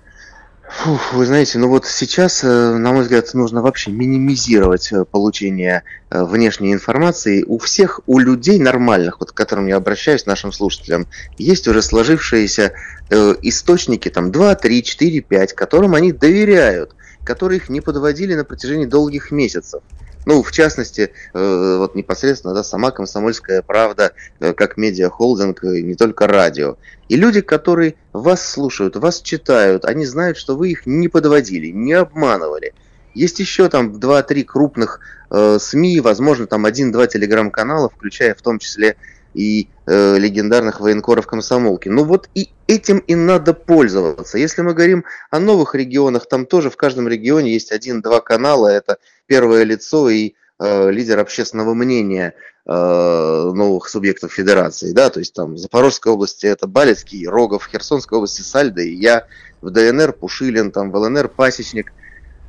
Фух, 0.67 1.13
вы 1.13 1.25
знаете, 1.25 1.59
ну 1.59 1.69
вот 1.69 1.85
сейчас, 1.85 2.43
э, 2.43 2.47
на 2.47 2.91
мой 2.91 3.03
взгляд, 3.03 3.33
нужно 3.33 3.61
вообще 3.61 3.89
минимизировать 3.89 4.91
э, 4.91 5.05
получение 5.05 5.83
э, 6.09 6.23
внешней 6.23 6.73
информации. 6.73 7.43
У 7.47 7.57
всех, 7.57 8.01
у 8.05 8.19
людей 8.19 8.59
нормальных, 8.59 9.21
вот 9.21 9.31
к 9.31 9.33
которым 9.33 9.67
я 9.67 9.77
обращаюсь, 9.77 10.25
нашим 10.25 10.51
слушателям, 10.51 11.07
есть 11.37 11.67
уже 11.67 11.81
сложившиеся 11.81 12.73
источники, 13.09 14.09
там 14.09 14.33
2, 14.33 14.55
3, 14.55 14.83
4, 14.83 15.21
5, 15.21 15.53
которым 15.53 15.95
они 15.95 16.11
доверяют, 16.11 16.93
которые 17.23 17.59
их 17.59 17.69
не 17.69 17.79
подводили 17.79 18.33
на 18.33 18.43
протяжении 18.43 18.85
долгих 18.85 19.31
месяцев. 19.31 19.81
Ну, 20.27 20.43
в 20.43 20.51
частности, 20.51 21.13
э, 21.33 21.77
вот 21.77 21.95
непосредственно 21.95 22.53
да, 22.53 22.61
сама 22.61 22.91
«Комсомольская 22.91 23.61
правда» 23.61 24.11
э, 24.41 24.53
как 24.53 24.75
медиахолдинг, 24.75 25.63
э, 25.63 25.79
не 25.79 25.95
только 25.95 26.27
радио. 26.27 26.75
И 27.07 27.15
люди, 27.15 27.39
которые 27.39 27.95
вас 28.11 28.45
слушают, 28.45 28.97
вас 28.97 29.21
читают, 29.21 29.85
они 29.85 30.05
знают, 30.05 30.35
что 30.35 30.57
вы 30.57 30.71
их 30.71 30.85
не 30.85 31.07
подводили, 31.07 31.67
не 31.67 31.93
обманывали. 31.93 32.73
Есть 33.13 33.39
еще 33.39 33.69
там 33.69 33.95
2-3 33.95 34.43
крупных 34.43 34.99
э, 35.31 35.59
СМИ, 35.61 36.01
возможно, 36.01 36.45
там 36.45 36.65
один-два 36.65 37.07
телеграм-канала, 37.07 37.87
включая 37.87 38.35
в 38.35 38.41
том 38.41 38.59
числе 38.59 38.97
и 39.33 39.69
э, 39.85 40.17
легендарных 40.17 40.79
военкоров 40.79 41.27
комсомолки. 41.27 41.89
Ну 41.89 42.03
вот 42.03 42.29
и 42.33 42.49
этим 42.67 42.99
и 42.99 43.15
надо 43.15 43.53
пользоваться. 43.53 44.37
Если 44.37 44.61
мы 44.61 44.73
говорим 44.73 45.05
о 45.29 45.39
новых 45.39 45.75
регионах, 45.75 46.27
там 46.27 46.45
тоже 46.45 46.69
в 46.69 46.77
каждом 46.77 47.07
регионе 47.07 47.53
есть 47.53 47.71
один-два 47.71 48.21
канала. 48.21 48.67
Это 48.67 48.97
первое 49.25 49.63
лицо 49.63 50.09
и 50.09 50.33
э, 50.59 50.91
лидер 50.91 51.19
общественного 51.19 51.73
мнения 51.73 52.33
э, 52.65 52.71
новых 52.71 53.87
субъектов 53.89 54.33
федерации, 54.33 54.91
да, 54.91 55.09
то 55.09 55.19
есть 55.19 55.33
там 55.33 55.53
в 55.53 55.57
Запорожской 55.57 56.11
области 56.11 56.45
это 56.45 56.67
Балецкий, 56.67 57.27
Рогов, 57.27 57.63
в 57.63 57.69
Херсонской 57.69 58.17
области 58.17 58.41
Сальда 58.41 58.81
и 58.81 58.93
я, 58.93 59.25
в 59.61 59.69
ДНР 59.69 60.13
Пушилин, 60.13 60.71
там 60.71 60.91
в 60.91 60.95
ЛНР 60.95 61.29
Пасечник, 61.29 61.93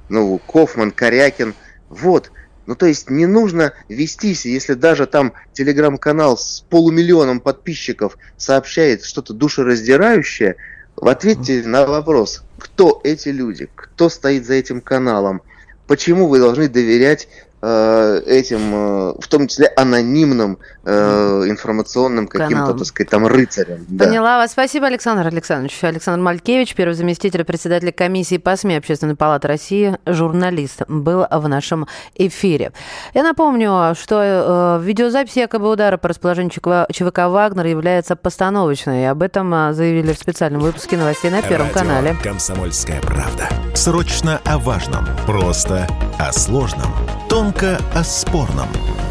ну, 0.08 0.38
Кофман, 0.46 0.90
Корякин, 0.90 1.54
вот, 1.88 2.30
ну, 2.68 2.76
то 2.76 2.85
есть 2.85 3.09
не 3.09 3.24
нужно 3.24 3.72
вестись, 3.88 4.44
если 4.44 4.74
даже 4.74 5.07
там 5.07 5.33
телеграм-канал 5.54 6.37
с 6.37 6.66
полумиллионом 6.68 7.40
подписчиков 7.40 8.18
сообщает 8.37 9.07
что-то 9.07 9.33
душераздирающее, 9.33 10.57
в 10.94 11.09
ответе 11.09 11.62
на 11.64 11.87
вопрос, 11.87 12.42
кто 12.59 13.00
эти 13.04 13.31
люди, 13.31 13.70
кто 13.74 14.11
стоит 14.11 14.44
за 14.44 14.52
этим 14.52 14.83
каналом, 14.83 15.40
почему 15.87 16.26
вы 16.26 16.40
должны 16.40 16.68
доверять 16.68 17.28
этим, 17.61 18.75
э, 18.75 19.14
в 19.21 19.29
том 19.29 19.49
числе 19.49 19.66
анонимным 19.66 20.59
э, 20.85 21.44
информационным 21.49 22.29
каким-то, 22.29 22.75
так 22.75 22.87
сказать, 22.87 23.11
там 23.11 23.27
рыцарям. 23.27 23.85
Поняла 23.87 24.35
да. 24.35 24.38
вас. 24.38 24.53
Спасибо, 24.53 24.87
Александр 24.87 25.27
Александрович. 25.27 25.83
Александр 25.83 26.23
Малькевич, 26.23 26.75
первый 26.75 26.94
заместитель 26.94 27.44
председателя 27.44 27.90
комиссии 27.90 28.38
по 28.38 28.57
СМИ 28.57 28.77
Общественной 28.77 29.16
палаты 29.16 29.49
России, 29.49 29.99
журналист, 30.07 30.83
был 30.88 31.27
в 31.31 31.49
нашем 31.49 31.88
эфире. 32.14 32.73
Я 33.12 33.25
напомню, 33.25 33.94
что 33.99 34.79
э, 34.81 34.85
видеозапись 34.85 35.37
якобы 35.37 35.68
удара 35.68 35.97
по 35.97 36.09
расположению 36.09 36.53
ЧВК 36.53 37.18
«Вагнер» 37.29 37.66
является 37.66 38.14
постановочной. 38.14 39.03
И 39.03 39.05
об 39.07 39.23
этом 39.23 39.53
э, 39.53 39.73
заявили 39.73 40.12
в 40.12 40.18
специальном 40.18 40.61
выпуске 40.61 40.97
новостей 40.97 41.31
на 41.31 41.42
Первом 41.42 41.68
Радио 41.68 41.81
канале. 41.81 42.16
«Комсомольская 42.23 43.01
правда». 43.01 43.49
Срочно 43.75 44.40
о 44.44 44.59
важном. 44.59 45.07
Просто 45.27 45.88
о 46.18 46.33
сложном. 46.33 46.92
Тонко 47.28 47.78
о 47.94 48.02
спорном. 48.02 48.68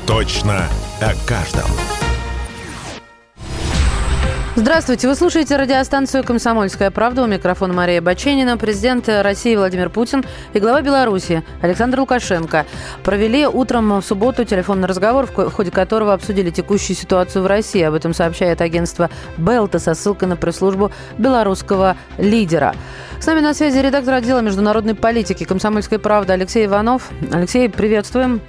Точно 0.08 0.67
о 0.99 1.13
каждом. 1.27 1.69
Здравствуйте, 4.58 5.08
вы 5.08 5.13
слушаете 5.13 5.56
радиостанцию 5.56 6.24
«Комсомольская 6.24 6.89
правда». 6.89 7.22
У 7.22 7.28
микрофона 7.28 7.76
Мария 7.76 8.02
Баченина. 8.02 8.58
Президент 8.58 9.08
России 9.08 9.56
Владимир 9.56 9.91
Путин 9.91 10.26
и 10.52 10.60
глава 10.60 10.82
Беларуси 10.82 11.43
Александр 11.62 12.00
Лукашенко 12.00 12.65
провели 13.04 13.46
утром 13.46 14.00
в 14.00 14.02
субботу 14.02 14.46
телефонный 14.46 14.88
разговор, 14.88 15.28
в 15.28 15.52
ходе 15.52 15.70
которого 15.70 16.12
обсудили 16.12 16.50
текущую 16.50 16.98
ситуацию 16.98 17.43
в 17.43 17.46
России. 17.46 17.84
Об 17.84 17.93
этом 17.93 18.15
сообщает 18.15 18.60
агентство 18.62 19.12
«Белта» 19.38 19.78
со 19.78 19.93
ссылкой 19.93 20.28
на 20.28 20.36
пресс-службу 20.36 20.91
белорусского 21.20 21.96
лидера. 22.17 22.74
С 23.20 23.28
нами 23.28 23.41
на 23.41 23.54
связи 23.54 23.78
редактор 23.78 24.15
отдела 24.15 24.39
международной 24.39 24.96
политики 24.96 25.43
«Комсомольской 25.43 26.00
правды» 26.00 26.34
Алексей 26.34 26.65
Иванов. 26.65 27.12
Алексей, 27.32 27.70
приветствуем. 27.70 28.41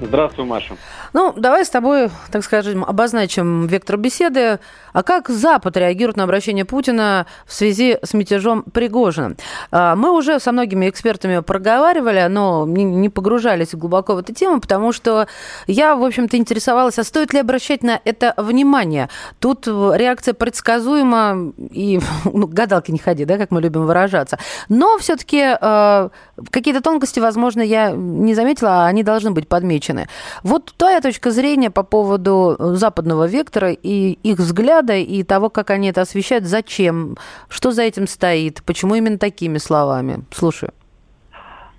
Здравствуй, 0.00 0.46
Маша. 0.46 0.76
Ну, 1.12 1.32
давай 1.36 1.64
с 1.64 1.70
тобой, 1.70 2.10
так 2.30 2.44
скажем, 2.44 2.84
обозначим 2.84 3.66
вектор 3.66 3.96
беседы. 3.96 4.58
А 4.92 5.02
как 5.02 5.28
Запад 5.28 5.76
реагирует 5.76 6.16
на 6.16 6.24
обращение 6.24 6.64
Путина 6.64 7.26
в 7.46 7.52
связи 7.52 7.98
с 8.02 8.14
мятежом 8.14 8.62
Пригожина? 8.62 9.36
А, 9.70 9.94
мы 9.96 10.10
уже 10.10 10.40
со 10.40 10.52
многими 10.52 10.88
экспертами 10.88 11.40
проговаривали, 11.40 12.26
но 12.28 12.66
не 12.66 13.08
погружались 13.08 13.74
глубоко 13.74 14.14
в 14.14 14.18
эту 14.18 14.34
тему, 14.34 14.60
потому 14.60 14.92
что 14.92 15.26
я, 15.66 15.94
в 15.96 16.04
общем-то, 16.04 16.36
интересовалась, 16.36 16.98
а 16.98 17.04
стоит 17.04 17.32
ли 17.32 17.40
обращать 17.40 17.82
на 17.82 18.00
это 18.04 18.34
внимание? 18.36 19.08
Тут 19.38 19.66
реакция 19.66 20.34
предсказуема, 20.34 21.52
и 21.70 22.00
ну, 22.24 22.46
гадалки 22.46 22.90
не 22.90 22.98
ходи, 22.98 23.24
да, 23.24 23.38
как 23.38 23.50
мы 23.50 23.60
любим 23.60 23.86
выражаться. 23.86 24.38
Но 24.68 24.98
все-таки 24.98 25.42
а, 25.42 26.10
какие-то 26.50 26.82
тонкости, 26.82 27.20
возможно, 27.20 27.60
я 27.62 27.92
не 27.92 28.34
заметила, 28.34 28.84
а 28.84 28.86
они 28.86 29.02
должны 29.02 29.30
быть 29.30 29.48
подмечены. 29.48 30.08
Вот 30.42 30.72
твоя 30.76 30.97
твоя 31.00 31.12
точка 31.12 31.30
зрения 31.30 31.70
по 31.70 31.82
поводу 31.82 32.56
э, 32.58 32.64
западного 32.74 33.26
вектора 33.26 33.70
и 33.70 34.18
их 34.22 34.38
взгляда, 34.38 34.96
и 34.96 35.22
того, 35.22 35.48
как 35.48 35.70
они 35.70 35.88
это 35.88 36.00
освещают, 36.00 36.44
зачем, 36.44 37.16
что 37.48 37.70
за 37.70 37.82
этим 37.82 38.06
стоит, 38.06 38.62
почему 38.64 38.94
именно 38.94 39.18
такими 39.18 39.58
словами? 39.58 40.24
Слушаю. 40.32 40.72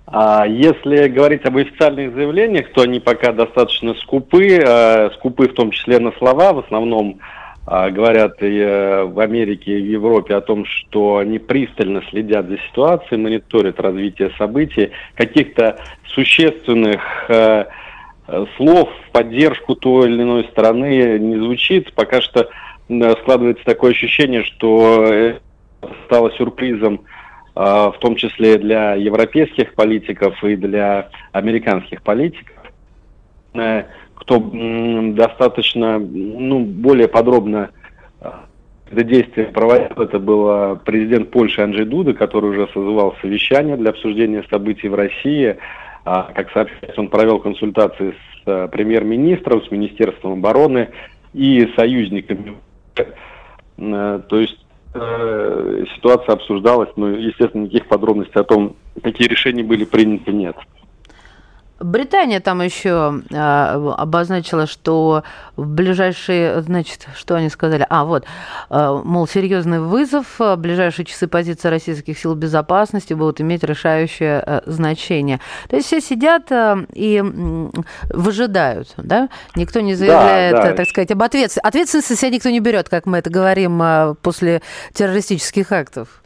А 0.06 0.44
если 0.46 1.08
говорить 1.08 1.44
об 1.44 1.56
официальных 1.56 2.14
заявлениях, 2.14 2.72
то 2.72 2.82
они 2.82 2.98
пока 2.98 3.32
достаточно 3.32 3.94
скупы, 3.94 4.58
э, 4.62 5.10
скупы 5.18 5.48
в 5.48 5.54
том 5.54 5.70
числе 5.70 5.98
на 5.98 6.12
слова, 6.12 6.52
в 6.52 6.60
основном 6.60 7.18
э, 7.66 7.90
говорят 7.90 8.36
и 8.40 9.04
в 9.06 9.20
Америке, 9.20 9.78
и 9.78 9.82
в 9.82 9.90
Европе 9.90 10.34
о 10.34 10.40
том, 10.40 10.64
что 10.64 11.18
они 11.18 11.38
пристально 11.38 12.02
следят 12.10 12.48
за 12.48 12.58
ситуацией, 12.70 13.20
мониторят 13.20 13.78
развитие 13.80 14.30
событий, 14.38 14.90
каких-то 15.14 15.78
существенных 16.08 17.00
Э, 17.28 17.66
слов 18.56 18.88
в 19.08 19.12
поддержку 19.12 19.74
той 19.74 20.08
или 20.08 20.22
иной 20.22 20.44
стороны 20.52 21.18
не 21.18 21.36
звучит. 21.36 21.92
Пока 21.94 22.20
что 22.20 22.48
складывается 23.22 23.64
такое 23.64 23.92
ощущение, 23.92 24.44
что 24.44 25.34
стало 26.06 26.30
сюрпризом 26.32 27.02
э, 27.54 27.60
в 27.60 27.96
том 28.00 28.16
числе 28.16 28.58
для 28.58 28.94
европейских 28.94 29.74
политиков 29.74 30.42
и 30.44 30.56
для 30.56 31.08
американских 31.32 32.02
политиков, 32.02 32.56
э, 33.54 33.84
кто 34.14 34.38
достаточно 34.38 35.98
ну, 35.98 36.60
более 36.60 37.08
подробно 37.08 37.70
это 38.90 39.04
действие 39.04 39.46
проводил. 39.46 40.02
Это 40.02 40.18
был 40.18 40.76
президент 40.84 41.30
Польши 41.30 41.62
Анджей 41.62 41.84
Дуда, 41.84 42.12
который 42.12 42.50
уже 42.50 42.68
созывал 42.74 43.14
совещание 43.22 43.76
для 43.76 43.90
обсуждения 43.90 44.44
событий 44.50 44.88
в 44.88 44.94
России. 44.94 45.56
А, 46.04 46.32
как 46.34 46.50
сообщается, 46.52 47.00
он 47.00 47.08
провел 47.08 47.38
консультации 47.40 48.12
с 48.12 48.42
э, 48.46 48.68
премьер-министром, 48.68 49.62
с 49.64 49.70
Министерством 49.70 50.32
обороны 50.32 50.88
и 51.34 51.70
союзниками. 51.76 52.56
Э, 53.78 54.20
то 54.28 54.38
есть 54.38 54.58
э, 54.94 55.84
ситуация 55.96 56.34
обсуждалась, 56.34 56.90
но, 56.96 57.08
естественно, 57.10 57.64
никаких 57.64 57.86
подробностей 57.86 58.40
о 58.40 58.44
том, 58.44 58.76
какие 59.02 59.28
решения 59.28 59.62
были 59.62 59.84
приняты, 59.84 60.32
нет. 60.32 60.56
Британия 61.80 62.40
там 62.40 62.60
еще 62.60 63.22
э, 63.30 63.36
обозначила, 63.96 64.66
что 64.66 65.24
в 65.56 65.66
ближайшие, 65.66 66.60
значит, 66.60 67.08
что 67.16 67.36
они 67.36 67.48
сказали? 67.48 67.86
А, 67.88 68.04
вот, 68.04 68.24
э, 68.68 69.00
мол, 69.04 69.26
серьезный 69.26 69.80
вызов, 69.80 70.38
в 70.38 70.56
ближайшие 70.56 71.06
часы 71.06 71.26
позиции 71.26 71.68
российских 71.68 72.18
сил 72.18 72.34
безопасности 72.34 73.14
будут 73.14 73.40
иметь 73.40 73.64
решающее 73.64 74.42
э, 74.44 74.60
значение. 74.66 75.40
То 75.68 75.76
есть 75.76 75.88
все 75.88 76.02
сидят 76.02 76.52
э, 76.52 76.86
и 76.92 77.22
э, 77.24 77.70
выжидают, 78.10 78.92
да? 78.98 79.30
Никто 79.56 79.80
не 79.80 79.94
заявляет, 79.94 80.56
да, 80.56 80.62
да. 80.62 80.72
так 80.74 80.86
сказать, 80.86 81.10
об 81.10 81.22
ответственности. 81.22 81.66
Ответственности 81.66 82.14
себя 82.14 82.30
никто 82.30 82.50
не 82.50 82.60
берет, 82.60 82.90
как 82.90 83.06
мы 83.06 83.18
это 83.18 83.30
говорим 83.30 83.82
э, 83.82 84.14
после 84.20 84.60
террористических 84.92 85.72
актов. 85.72 86.19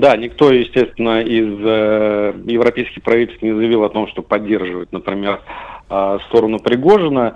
Да, 0.00 0.16
никто, 0.16 0.50
естественно, 0.50 1.20
из 1.20 1.58
э, 1.62 2.32
европейских 2.46 3.02
правительств 3.02 3.42
не 3.42 3.52
заявил 3.52 3.84
о 3.84 3.90
том, 3.90 4.08
что 4.08 4.22
поддерживает, 4.22 4.90
например, 4.92 5.42
э, 5.90 6.18
сторону 6.26 6.58
Пригожина. 6.58 7.34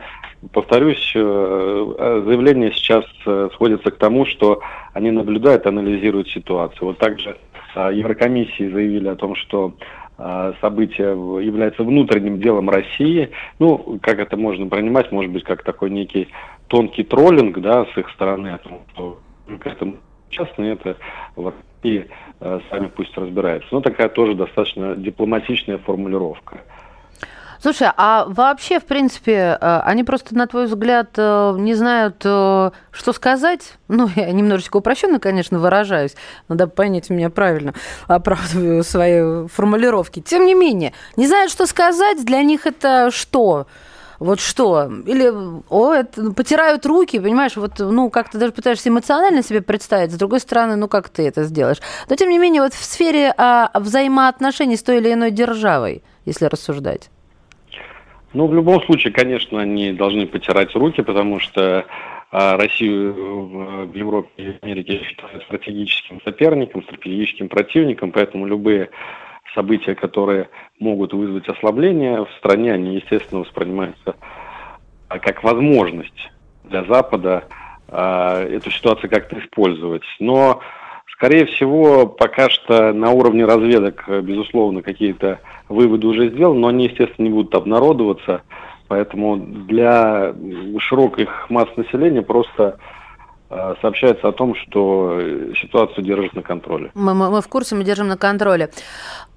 Повторюсь, 0.50 1.12
э, 1.14 2.22
заявление 2.27 2.72
сейчас 2.72 3.05
э, 3.27 3.50
сходится 3.53 3.90
к 3.90 3.98
тому, 3.98 4.24
что 4.24 4.62
они 4.94 5.11
наблюдают, 5.11 5.66
анализируют 5.66 6.31
ситуацию. 6.31 6.88
Вот 6.88 6.96
также 6.96 7.37
э, 7.77 7.90
Еврокомиссии 7.92 8.70
заявили 8.70 9.09
о 9.09 9.16
том, 9.16 9.35
что 9.37 9.74
э, 10.16 10.55
событие 10.62 11.11
является 11.44 11.83
внутренним 11.83 12.40
делом 12.40 12.70
России. 12.70 13.29
Ну, 13.59 13.98
как 14.00 14.18
это 14.20 14.38
можно 14.38 14.66
принимать, 14.68 15.12
может 15.12 15.31
быть, 15.31 15.44
как 15.44 15.64
такой 15.64 15.90
некий 15.90 16.29
тонкий 16.68 17.05
троллинг, 17.05 17.59
да, 17.59 17.85
с 17.85 17.98
их 17.98 18.09
стороны, 18.12 18.48
о 18.55 18.59
том, 18.59 18.81
что 18.94 19.18
к 19.59 19.66
этому 19.66 19.96
частно 20.31 20.64
это 20.64 20.96
вот, 21.37 21.55
и 21.85 22.07
э, 22.40 22.61
сами 22.70 22.88
пусть 22.88 23.16
разбираются. 23.16 23.68
Но 23.73 23.81
такая 23.81 24.09
тоже 24.09 24.35
достаточно 24.35 24.97
дипломатичная 24.97 25.79
формулировка. 25.79 26.61
Слушай, 27.64 27.88
а 27.97 28.27
вообще, 28.29 28.79
в 28.79 28.85
принципе, 28.85 29.57
э, 29.59 29.81
они 29.87 30.05
просто, 30.05 30.37
на 30.37 30.47
твой 30.47 30.66
взгляд, 30.66 31.12
э, 31.16 31.55
не 31.57 31.73
знают, 31.73 32.20
э, 32.23 32.70
что 32.90 33.12
сказать? 33.14 33.79
Ну, 33.88 34.11
я 34.16 34.31
немножечко 34.33 34.77
упрощенно, 34.77 35.18
конечно, 35.18 35.59
выражаюсь, 35.59 36.14
надо 36.49 36.66
понять 36.66 37.09
меня 37.09 37.31
правильно, 37.31 37.73
оправдываю 38.07 38.85
свои 38.85 39.47
формулировки. 39.49 40.20
Тем 40.20 40.44
не 40.44 40.53
менее, 40.53 40.92
не 41.16 41.27
знают, 41.27 41.51
что 41.51 41.66
сказать, 41.66 42.23
для 42.23 42.42
них 42.42 42.66
это 42.66 43.11
что? 43.11 43.66
Вот 44.18 44.40
что? 44.40 44.90
Или 45.07 45.31
о, 45.68 45.92
это, 45.92 46.22
ну, 46.22 46.35
потирают 46.35 46.87
руки, 46.87 47.18
понимаешь, 47.18 47.57
вот, 47.57 47.79
ну, 47.79 48.11
как 48.11 48.31
ты 48.31 48.38
даже 48.38 48.53
пытаешься 48.53 48.88
эмоционально 48.88 49.42
себе 49.42 49.62
представить, 49.62 50.12
с 50.12 50.16
другой 50.16 50.40
стороны, 50.40 50.77
ну, 50.77 50.88
как 50.88 51.09
ты 51.09 51.27
это 51.27 51.44
сделаешь? 51.44 51.79
Но, 52.09 52.16
тем 52.16 52.31
не 52.31 52.38
менее, 52.38 52.62
вот 52.62 52.74
в 52.74 52.85
сфере 52.85 53.35
а, 53.37 53.70
взаимоотношений 53.74 54.77
с 54.77 54.83
той 54.83 54.98
или 54.98 55.12
иной 55.12 55.31
державой, 55.31 56.03
если 56.24 56.46
рассуждать. 56.46 57.11
Ну, 58.33 58.46
в 58.46 58.55
любом 58.55 58.83
случае, 58.83 59.12
конечно, 59.12 59.61
они 59.61 59.92
должны 59.92 60.27
потирать 60.27 60.74
руки, 60.74 61.03
потому 61.03 61.38
что 61.40 61.87
а, 62.31 62.57
Россию 62.57 63.87
в 63.87 63.94
Европе 63.94 64.29
и 64.37 64.59
Америке 64.62 65.00
считают 65.05 65.44
стратегическим 65.44 66.20
соперником, 66.24 66.83
стратегическим 66.83 67.48
противником, 67.48 68.11
поэтому 68.11 68.46
любые 68.46 68.90
события, 69.55 69.95
которые 69.95 70.49
могут 70.79 71.12
вызвать 71.12 71.49
ослабление 71.49 72.25
в 72.25 72.31
стране, 72.38 72.73
они, 72.73 72.97
естественно, 72.97 73.40
воспринимаются 73.43 74.17
а, 75.09 75.19
как 75.19 75.43
возможность 75.43 76.31
для 76.64 76.85
Запада 76.85 77.45
э, 77.88 78.57
эту 78.57 78.71
ситуацию 78.71 79.11
как-то 79.11 79.38
использовать. 79.38 80.03
Но, 80.19 80.61
скорее 81.12 81.47
всего, 81.47 82.07
пока 82.07 82.49
что 82.49 82.93
на 82.93 83.11
уровне 83.11 83.45
разведок, 83.45 84.05
безусловно, 84.09 84.83
какие-то 84.83 85.40
выводы 85.69 86.07
уже 86.07 86.31
сделаны, 86.31 86.61
но 86.61 86.69
они, 86.69 86.85
естественно, 86.85 87.27
не 87.27 87.33
будут 87.33 87.55
обнародоваться. 87.55 88.43
Поэтому 88.88 89.37
для 89.37 90.35
широких 90.79 91.49
масс 91.51 91.69
населения 91.77 92.23
просто 92.23 92.79
сообщается 93.81 94.29
о 94.29 94.33
том, 94.33 94.55
что 94.55 95.21
ситуацию 95.61 96.05
держат 96.05 96.35
на 96.35 96.43
контроле. 96.43 96.90
Мы, 96.95 97.14
мы, 97.14 97.31
мы 97.31 97.40
в 97.40 97.49
курсе, 97.49 97.75
мы 97.75 97.85
держим 97.85 98.09
на 98.09 98.17
контроле. 98.17 98.71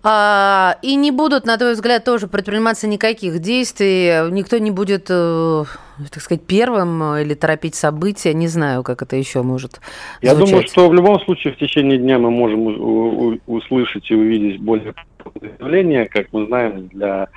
А, 0.04 0.78
и 0.82 0.96
не 0.96 1.12
будут, 1.12 1.46
на 1.46 1.58
твой 1.58 1.74
взгляд, 1.74 2.06
тоже 2.06 2.28
предприниматься 2.28 2.88
никаких 2.88 3.40
действий, 3.40 4.32
никто 4.32 4.58
не 4.58 4.72
будет, 4.72 5.08
э, 5.10 5.64
так 6.12 6.24
сказать, 6.24 6.46
первым 6.46 7.18
или 7.18 7.34
торопить 7.34 7.76
события, 7.76 8.34
не 8.34 8.48
знаю, 8.48 8.84
как 8.84 9.02
это 9.02 9.16
еще 9.16 9.42
может 9.42 9.82
Я 10.22 10.36
звучать. 10.36 10.50
думаю, 10.52 10.68
что 10.68 10.90
в 10.90 10.94
любом 10.94 11.20
случае 11.22 11.54
в 11.54 11.58
течение 11.58 11.98
дня 11.98 12.20
мы 12.20 12.32
можем 12.32 13.40
услышать 13.48 14.10
и 14.10 14.16
увидеть 14.16 14.62
более 14.62 14.94
заявления, 15.42 16.06
как 16.06 16.28
мы 16.32 16.46
знаем, 16.46 16.88
для 16.88 17.28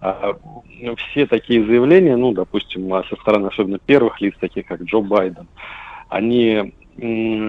а, 0.00 0.34
все 0.96 1.26
такие 1.26 1.64
заявления, 1.64 2.16
ну, 2.16 2.32
допустим, 2.32 2.90
со 3.08 3.16
стороны 3.16 3.46
особенно 3.48 3.78
первых 3.78 4.20
лиц, 4.20 4.34
таких 4.38 4.66
как 4.66 4.82
Джо 4.82 5.00
Байден, 5.00 5.48
они 6.14 6.72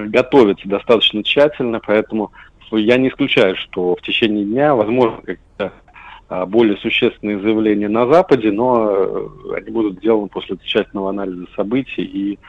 готовятся 0.10 0.68
достаточно 0.68 1.24
тщательно, 1.24 1.80
поэтому 1.86 2.32
я 2.72 2.98
не 2.98 3.10
исключаю, 3.10 3.56
что 3.56 3.96
в 3.96 4.02
течение 4.02 4.44
дня, 4.44 4.74
возможно, 4.74 5.18
какие-то 5.18 5.72
а, 6.28 6.48
более 6.48 6.78
существенные 6.78 7.40
заявления 7.40 7.88
на 7.88 8.08
Западе, 8.08 8.52
но 8.52 8.90
э, 8.90 9.28
они 9.58 9.70
будут 9.70 10.00
сделаны 10.00 10.28
после 10.28 10.58
тщательного 10.58 11.12
анализа 11.12 11.46
событий 11.56 12.02
и 12.02 12.40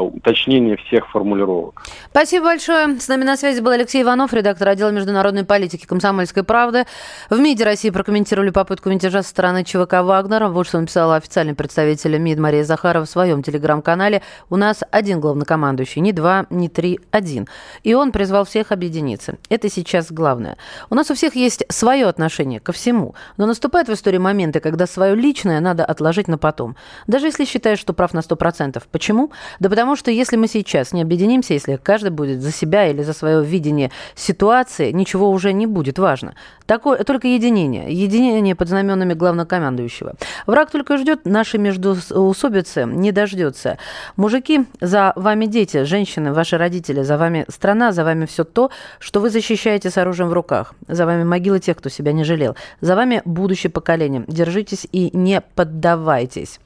уточнение 0.00 0.76
всех 0.76 1.08
формулировок. 1.10 1.82
Спасибо 2.10 2.46
большое. 2.46 2.98
С 2.98 3.08
нами 3.08 3.24
на 3.24 3.36
связи 3.36 3.60
был 3.60 3.72
Алексей 3.72 4.02
Иванов, 4.02 4.32
редактор 4.32 4.68
отдела 4.68 4.90
международной 4.90 5.44
политики 5.44 5.86
«Комсомольской 5.86 6.42
правды». 6.42 6.84
В 7.30 7.38
МИДе 7.38 7.64
России 7.64 7.90
прокомментировали 7.90 8.50
попытку 8.50 8.90
мятежа 8.90 9.22
со 9.22 9.28
стороны 9.28 9.64
ЧВК 9.64 10.02
«Вагнера». 10.02 10.48
Вот 10.48 10.66
что 10.66 10.80
написала 10.80 11.16
официальный 11.16 11.54
представитель 11.54 12.18
МИД 12.18 12.38
Мария 12.38 12.64
Захарова 12.64 13.04
в 13.04 13.10
своем 13.10 13.42
телеграм-канале. 13.42 14.22
У 14.50 14.56
нас 14.56 14.82
один 14.90 15.20
главнокомандующий, 15.20 16.00
не 16.00 16.12
два, 16.12 16.46
не 16.50 16.68
три, 16.68 17.00
один. 17.10 17.48
И 17.82 17.94
он 17.94 18.12
призвал 18.12 18.44
всех 18.44 18.72
объединиться. 18.72 19.36
Это 19.48 19.68
сейчас 19.68 20.12
главное. 20.12 20.56
У 20.90 20.94
нас 20.94 21.10
у 21.10 21.14
всех 21.14 21.34
есть 21.34 21.64
свое 21.68 22.06
отношение 22.06 22.60
ко 22.60 22.72
всему. 22.72 23.14
Но 23.36 23.46
наступают 23.46 23.88
в 23.88 23.92
истории 23.92 24.18
моменты, 24.18 24.60
когда 24.60 24.86
свое 24.86 25.14
личное 25.14 25.60
надо 25.60 25.84
отложить 25.84 26.28
на 26.28 26.38
потом. 26.38 26.76
Даже 27.06 27.26
если 27.26 27.44
считаешь, 27.44 27.78
что 27.78 27.92
прав 27.92 28.14
на 28.14 28.20
100%. 28.20 28.82
Почему? 28.90 29.32
Да 29.58 29.68
потому 29.68 29.81
Потому 29.82 29.96
что 29.96 30.12
если 30.12 30.36
мы 30.36 30.46
сейчас 30.46 30.92
не 30.92 31.02
объединимся, 31.02 31.54
если 31.54 31.74
каждый 31.74 32.10
будет 32.10 32.40
за 32.40 32.52
себя 32.52 32.86
или 32.86 33.02
за 33.02 33.12
свое 33.12 33.44
видение 33.44 33.90
ситуации, 34.14 34.92
ничего 34.92 35.28
уже 35.28 35.52
не 35.52 35.66
будет 35.66 35.98
важно. 35.98 36.36
Такое, 36.66 37.02
только 37.02 37.26
единение. 37.26 37.92
Единение 37.92 38.54
под 38.54 38.68
знаменами 38.68 39.14
главнокомандующего. 39.14 40.14
Враг 40.46 40.70
только 40.70 40.98
ждет, 40.98 41.24
наши 41.24 41.58
междуусобицы 41.58 42.84
не 42.84 43.10
дождется. 43.10 43.78
Мужики, 44.14 44.66
за 44.80 45.14
вами 45.16 45.46
дети, 45.46 45.82
женщины, 45.82 46.32
ваши 46.32 46.58
родители, 46.58 47.02
за 47.02 47.18
вами 47.18 47.44
страна, 47.48 47.90
за 47.90 48.04
вами 48.04 48.26
все 48.26 48.44
то, 48.44 48.70
что 49.00 49.18
вы 49.18 49.30
защищаете 49.30 49.90
с 49.90 49.98
оружием 49.98 50.28
в 50.28 50.32
руках. 50.32 50.74
За 50.86 51.06
вами 51.06 51.24
могилы 51.24 51.58
тех, 51.58 51.76
кто 51.76 51.88
себя 51.88 52.12
не 52.12 52.22
жалел. 52.22 52.54
За 52.80 52.94
вами 52.94 53.20
будущее 53.24 53.72
поколение. 53.72 54.22
Держитесь 54.28 54.86
и 54.92 55.10
не 55.12 55.40
поддавайтесь. 55.40 56.60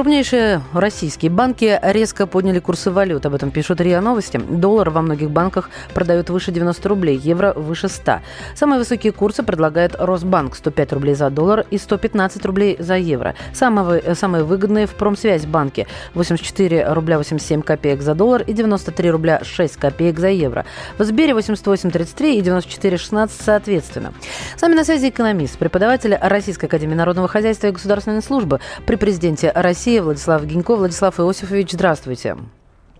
Крупнейшие 0.00 0.62
российские 0.72 1.30
банки 1.30 1.78
резко 1.82 2.26
подняли 2.26 2.58
курсы 2.58 2.90
валют. 2.90 3.26
Об 3.26 3.34
этом 3.34 3.50
пишут 3.50 3.82
РИА 3.82 4.00
Новости. 4.00 4.38
Доллар 4.38 4.88
во 4.88 5.02
многих 5.02 5.30
банках 5.30 5.68
продают 5.92 6.30
выше 6.30 6.52
90 6.52 6.88
рублей, 6.88 7.18
евро 7.18 7.52
выше 7.52 7.88
100. 7.88 8.20
Самые 8.54 8.78
высокие 8.78 9.12
курсы 9.12 9.42
предлагает 9.42 9.94
Росбанк 9.98 10.56
105 10.56 10.94
рублей 10.94 11.14
за 11.14 11.28
доллар 11.28 11.66
и 11.70 11.76
115 11.76 12.46
рублей 12.46 12.76
за 12.78 12.96
евро. 12.96 13.34
Самые, 13.52 14.14
самые 14.14 14.42
выгодные 14.42 14.86
в 14.86 14.94
Промсвязьбанке 14.94 15.86
84 16.14 16.94
рубля 16.94 17.18
87 17.18 17.60
копеек 17.60 18.00
за 18.00 18.14
доллар 18.14 18.40
и 18.40 18.54
93 18.54 19.10
рубля 19.10 19.42
6 19.44 19.76
копеек 19.76 20.18
за 20.18 20.28
евро. 20.28 20.64
В 20.96 21.04
Сбере 21.04 21.34
88.33 21.34 22.36
и 22.36 22.40
94.16 22.40 23.30
соответственно. 23.38 24.14
С 24.56 24.62
нами 24.62 24.76
на 24.76 24.84
связи 24.84 25.10
экономист, 25.10 25.58
преподаватель 25.58 26.14
Российской 26.14 26.64
Академии 26.64 26.94
Народного 26.94 27.28
Хозяйства 27.28 27.66
и 27.66 27.72
Государственной 27.72 28.22
Службы 28.22 28.60
при 28.86 28.96
президенте 28.96 29.52
России 29.54 29.89
России 29.90 29.98
Владислав 29.98 30.44
Гинько. 30.44 30.76
Владислав 30.76 31.18
Иосифович, 31.18 31.72
здравствуйте. 31.72 32.36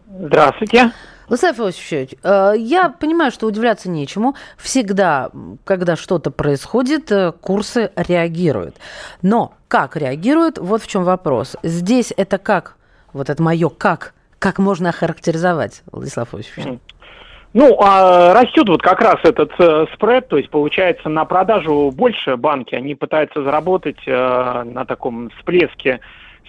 Здравствуйте. 0.09 0.90
Владислав 1.29 1.61
Иосифович, 1.61 2.16
э, 2.20 2.55
я 2.59 2.88
понимаю, 2.88 3.31
что 3.31 3.46
удивляться 3.46 3.88
нечему. 3.88 4.35
Всегда, 4.57 5.31
когда 5.62 5.94
что-то 5.94 6.33
происходит, 6.33 7.12
э, 7.12 7.31
курсы 7.40 7.92
реагируют. 7.94 8.74
Но 9.22 9.53
как 9.68 9.96
реагируют, 9.96 10.59
вот 10.59 10.83
в 10.83 10.88
чем 10.88 11.05
вопрос. 11.05 11.57
Здесь 11.62 12.12
это 12.16 12.38
как, 12.38 12.74
вот 13.12 13.31
это 13.31 13.40
мое 13.40 13.68
как, 13.68 14.12
как 14.40 14.59
можно 14.59 14.88
охарактеризовать, 14.88 15.83
Владислав 15.92 16.35
Иосифович? 16.35 16.81
Ну, 17.53 17.76
а 17.81 18.35
растет 18.35 18.68
вот 18.68 18.83
как 18.83 19.00
раз 19.00 19.18
этот 19.22 19.53
э, 19.61 19.87
спред, 19.94 20.26
то 20.26 20.38
есть 20.38 20.50
получается 20.50 21.09
на 21.09 21.24
продажу 21.24 21.92
больше 21.94 22.37
банки, 22.37 22.74
они 22.74 22.96
пытаются 22.96 23.44
заработать 23.44 24.00
э, 24.07 24.62
на 24.64 24.85
таком 24.85 25.31
всплеске 25.31 26.00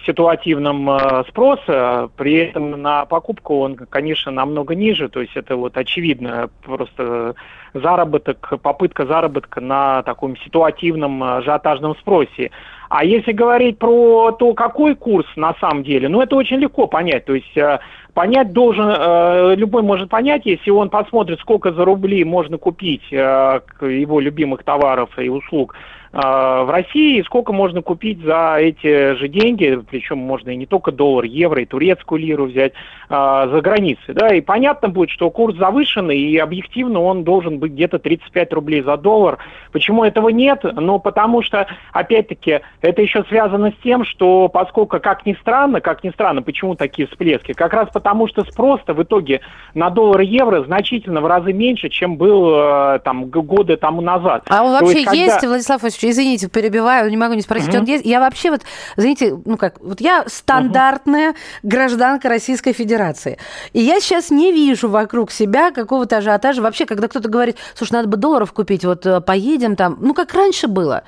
ситуативном 0.06 0.90
э, 0.90 1.24
спросе, 1.28 2.08
при 2.16 2.34
этом 2.34 2.70
на 2.82 3.04
покупку 3.06 3.60
он, 3.60 3.76
конечно, 3.76 4.30
намного 4.30 4.74
ниже, 4.74 5.08
то 5.08 5.20
есть 5.20 5.36
это 5.36 5.56
вот 5.56 5.76
очевидно, 5.76 6.50
просто 6.62 7.34
заработок, 7.74 8.54
попытка 8.62 9.06
заработка 9.06 9.60
на 9.60 10.02
таком 10.02 10.36
ситуативном 10.36 11.22
ажиотажном 11.22 11.96
спросе. 11.96 12.50
А 12.88 13.04
если 13.04 13.32
говорить 13.32 13.78
про 13.78 14.32
то, 14.32 14.52
какой 14.52 14.94
курс 14.94 15.26
на 15.36 15.54
самом 15.54 15.82
деле, 15.82 16.08
ну 16.08 16.20
это 16.20 16.36
очень 16.36 16.58
легко 16.58 16.86
понять. 16.86 17.24
То 17.24 17.34
есть 17.34 17.56
э, 17.56 17.78
понять 18.12 18.52
должен, 18.52 18.86
э, 18.86 19.54
любой 19.56 19.82
может 19.82 20.10
понять, 20.10 20.42
если 20.44 20.70
он 20.70 20.90
посмотрит, 20.90 21.40
сколько 21.40 21.72
за 21.72 21.84
рубли 21.86 22.22
можно 22.24 22.58
купить 22.58 23.10
э, 23.10 23.60
его 23.80 24.20
любимых 24.20 24.62
товаров 24.62 25.18
и 25.18 25.30
услуг 25.30 25.74
в 26.12 26.70
России, 26.70 27.22
сколько 27.22 27.52
можно 27.52 27.80
купить 27.80 28.20
за 28.20 28.56
эти 28.58 29.14
же 29.14 29.28
деньги, 29.28 29.80
причем 29.90 30.18
можно 30.18 30.50
и 30.50 30.56
не 30.56 30.66
только 30.66 30.92
доллар, 30.92 31.24
евро, 31.24 31.62
и 31.62 31.66
турецкую 31.66 32.20
лиру 32.20 32.46
взять 32.46 32.74
за 33.08 33.60
границей. 33.62 34.14
Да, 34.14 34.28
и 34.28 34.40
понятно 34.40 34.88
будет, 34.88 35.10
что 35.10 35.30
курс 35.30 35.56
завышенный, 35.56 36.18
и 36.18 36.36
объективно 36.38 37.00
он 37.00 37.24
должен 37.24 37.58
быть 37.58 37.72
где-то 37.72 37.98
35 37.98 38.52
рублей 38.52 38.82
за 38.82 38.96
доллар. 38.96 39.38
Почему 39.72 40.04
этого 40.04 40.28
нет? 40.28 40.60
Ну, 40.62 40.98
потому 40.98 41.42
что, 41.42 41.66
опять-таки, 41.92 42.60
это 42.80 43.02
еще 43.02 43.24
связано 43.24 43.70
с 43.70 43.82
тем, 43.82 44.04
что 44.04 44.48
поскольку, 44.48 45.00
как 45.00 45.24
ни 45.26 45.34
странно, 45.34 45.80
как 45.80 46.04
ни 46.04 46.10
странно, 46.10 46.42
почему 46.42 46.74
такие 46.74 47.08
всплески, 47.08 47.52
как 47.52 47.72
раз 47.72 47.88
потому, 47.92 48.28
что 48.28 48.44
спрос 48.44 48.80
в 48.86 49.02
итоге 49.02 49.40
на 49.74 49.90
доллар 49.90 50.20
и 50.20 50.26
евро 50.26 50.62
значительно 50.62 51.20
в 51.20 51.26
разы 51.26 51.52
меньше, 51.52 51.88
чем 51.88 52.16
был 52.16 52.54
э, 52.54 53.00
там 53.04 53.26
годы 53.26 53.76
тому 53.76 54.00
назад. 54.00 54.44
А 54.48 54.62
он 54.62 54.72
вообще 54.72 55.00
есть, 55.00 55.04
когда... 55.06 55.20
есть, 55.20 55.46
Владислав 55.46 55.82
Васильевич, 55.82 56.01
извините, 56.10 56.48
перебиваю, 56.48 57.10
не 57.10 57.16
могу 57.16 57.34
не 57.34 57.42
спросить, 57.42 57.70
угу. 57.70 57.78
он 57.78 57.84
есть? 57.84 58.04
Я 58.04 58.20
вообще 58.20 58.50
вот, 58.50 58.62
знаете, 58.96 59.38
ну 59.44 59.56
как, 59.56 59.80
вот 59.80 60.00
я 60.00 60.24
стандартная 60.26 61.30
угу. 61.30 61.38
гражданка 61.62 62.28
Российской 62.28 62.72
Федерации, 62.72 63.38
и 63.72 63.80
я 63.80 64.00
сейчас 64.00 64.30
не 64.30 64.52
вижу 64.52 64.88
вокруг 64.88 65.30
себя 65.30 65.70
какого-то 65.70 66.18
ажиотажа. 66.18 66.62
Вообще, 66.62 66.86
когда 66.86 67.08
кто-то 67.08 67.28
говорит, 67.28 67.56
слушай, 67.74 67.92
надо 67.92 68.08
бы 68.08 68.16
долларов 68.16 68.52
купить, 68.52 68.84
вот 68.84 69.06
э, 69.06 69.20
поедем 69.20 69.76
там, 69.76 69.98
ну 70.00 70.14
как 70.14 70.32
раньше 70.34 70.68
было. 70.68 71.04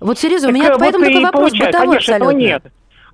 Вот 0.00 0.18
серьезно, 0.18 0.48
у 0.48 0.52
меня 0.52 0.70
вот 0.70 0.80
поэтому 0.80 1.04
такой 1.04 1.22
вопрос 1.22 1.52
бытовой 1.52 1.72
Конечно, 1.72 2.16
абсолютно. 2.16 2.38
нет. 2.38 2.64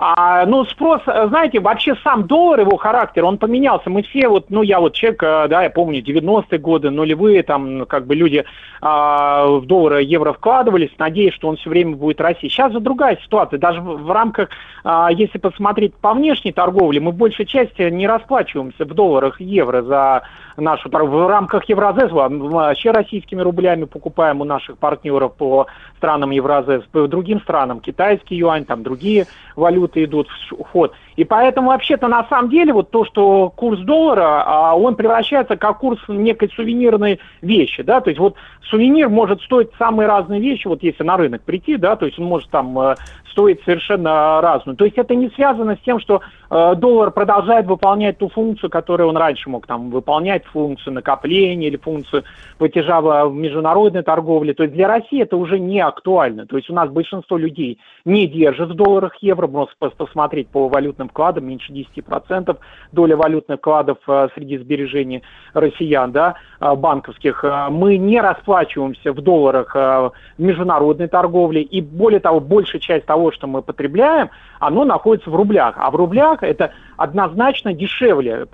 А, 0.00 0.46
ну, 0.46 0.64
спрос, 0.64 1.02
знаете, 1.04 1.58
вообще 1.58 1.96
сам 2.04 2.28
доллар, 2.28 2.60
его 2.60 2.76
характер, 2.76 3.24
он 3.24 3.36
поменялся. 3.36 3.90
Мы 3.90 4.02
все, 4.04 4.28
вот, 4.28 4.48
ну, 4.48 4.62
я 4.62 4.78
вот 4.78 4.94
человек, 4.94 5.22
э, 5.24 5.48
да, 5.48 5.64
я 5.64 5.70
помню, 5.70 6.00
90-е 6.00 6.58
годы, 6.58 6.90
нулевые, 6.90 7.42
там, 7.42 7.84
как 7.84 8.06
бы 8.06 8.14
люди 8.14 8.44
а, 8.80 9.46
в 9.46 9.66
доллары, 9.66 10.04
евро 10.04 10.32
вкладывались, 10.32 10.90
надеясь, 10.98 11.34
что 11.34 11.48
он 11.48 11.56
все 11.56 11.68
время 11.68 11.96
будет 11.96 12.20
расти. 12.20 12.48
Сейчас 12.48 12.72
же 12.72 12.78
другая 12.78 13.18
ситуация. 13.22 13.58
Даже 13.58 13.80
в, 13.80 14.10
рамках, 14.12 14.50
а, 14.84 15.10
если 15.10 15.38
посмотреть 15.38 15.94
по 15.96 16.14
внешней 16.14 16.52
торговле, 16.52 17.00
мы 17.00 17.10
в 17.10 17.16
большей 17.16 17.46
части 17.46 17.82
не 17.90 18.06
расплачиваемся 18.06 18.84
в 18.84 18.94
долларах 18.94 19.40
евро 19.40 19.82
за 19.82 20.22
нашу. 20.60 20.88
В 20.90 21.28
рамках 21.28 21.68
Евразес 21.68 22.10
вообще 22.10 22.90
российскими 22.90 23.40
рублями 23.40 23.84
покупаем 23.84 24.40
у 24.40 24.44
наших 24.44 24.78
партнеров 24.78 25.34
по 25.34 25.66
странам 25.96 26.30
Евразес, 26.30 26.82
по 26.92 27.06
другим 27.06 27.40
странам, 27.40 27.80
китайский 27.80 28.36
юань, 28.36 28.64
там 28.64 28.82
другие 28.82 29.26
валюты 29.56 30.04
идут 30.04 30.28
в 30.28 30.62
ход. 30.64 30.92
И 31.16 31.24
поэтому 31.24 31.68
вообще-то 31.68 32.08
на 32.08 32.24
самом 32.28 32.50
деле 32.50 32.72
вот 32.72 32.90
то, 32.90 33.04
что 33.04 33.50
курс 33.50 33.80
доллара, 33.80 34.44
а, 34.46 34.74
он 34.76 34.94
превращается 34.94 35.56
как 35.56 35.78
курс 35.78 36.00
некой 36.08 36.48
сувенирной 36.54 37.18
вещи, 37.42 37.82
да, 37.82 38.00
то 38.00 38.10
есть 38.10 38.20
вот 38.20 38.36
сувенир 38.70 39.08
может 39.08 39.42
стоить 39.42 39.70
самые 39.78 40.06
разные 40.06 40.40
вещи, 40.40 40.68
вот 40.68 40.82
если 40.82 41.02
на 41.02 41.16
рынок 41.16 41.42
прийти, 41.42 41.76
да, 41.76 41.96
то 41.96 42.06
есть 42.06 42.18
он 42.18 42.26
может 42.26 42.50
там 42.50 42.78
э, 42.78 42.94
стоить 43.32 43.62
совершенно 43.64 44.40
разную. 44.40 44.76
То 44.76 44.84
есть 44.84 44.96
это 44.96 45.14
не 45.14 45.28
связано 45.30 45.76
с 45.76 45.84
тем, 45.84 46.00
что 46.00 46.20
доллар 46.50 47.10
продолжает 47.10 47.66
выполнять 47.66 48.18
ту 48.18 48.28
функцию, 48.28 48.70
которую 48.70 49.08
он 49.08 49.16
раньше 49.16 49.50
мог 49.50 49.66
там 49.66 49.90
выполнять, 49.90 50.44
функцию 50.46 50.94
накопления 50.94 51.68
или 51.68 51.76
функцию 51.76 52.24
платежа 52.58 53.00
в 53.00 53.34
международной 53.34 54.02
торговле. 54.02 54.54
То 54.54 54.62
есть 54.62 54.74
для 54.74 54.88
России 54.88 55.22
это 55.22 55.36
уже 55.36 55.58
не 55.58 55.80
актуально. 55.80 56.46
То 56.46 56.56
есть 56.56 56.70
у 56.70 56.74
нас 56.74 56.88
большинство 56.90 57.36
людей 57.36 57.78
не 58.04 58.26
держит 58.26 58.70
в 58.70 58.74
долларах 58.74 59.16
евро, 59.20 59.46
можно 59.46 59.72
посмотреть 59.96 60.48
по 60.48 60.68
валютным 60.68 61.08
вкладам, 61.08 61.46
меньше 61.46 61.72
10%, 61.72 62.56
доля 62.92 63.16
валютных 63.16 63.58
вкладов 63.58 63.98
э, 64.06 64.28
среди 64.34 64.58
сбережений 64.58 65.22
россиян, 65.54 66.12
да, 66.12 66.34
э, 66.60 66.74
банковских. 66.74 67.44
Э, 67.44 67.68
мы 67.70 67.96
не 67.96 68.20
расплачиваемся 68.20 69.12
в 69.12 69.20
долларах 69.20 69.74
в 69.74 70.12
международной 70.38 71.08
торговле, 71.08 71.62
и 71.62 71.80
более 71.80 72.20
того, 72.20 72.40
большая 72.40 72.80
часть 72.80 73.06
того, 73.06 73.32
что 73.32 73.46
мы 73.46 73.62
потребляем, 73.62 74.30
оно 74.60 74.84
находится 74.84 75.30
в 75.30 75.36
рублях. 75.36 75.74
А 75.78 75.90
в 75.90 75.96
рублях 75.96 76.37
это 76.46 76.72
однозначно 76.96 77.72
дешевле 77.72 78.46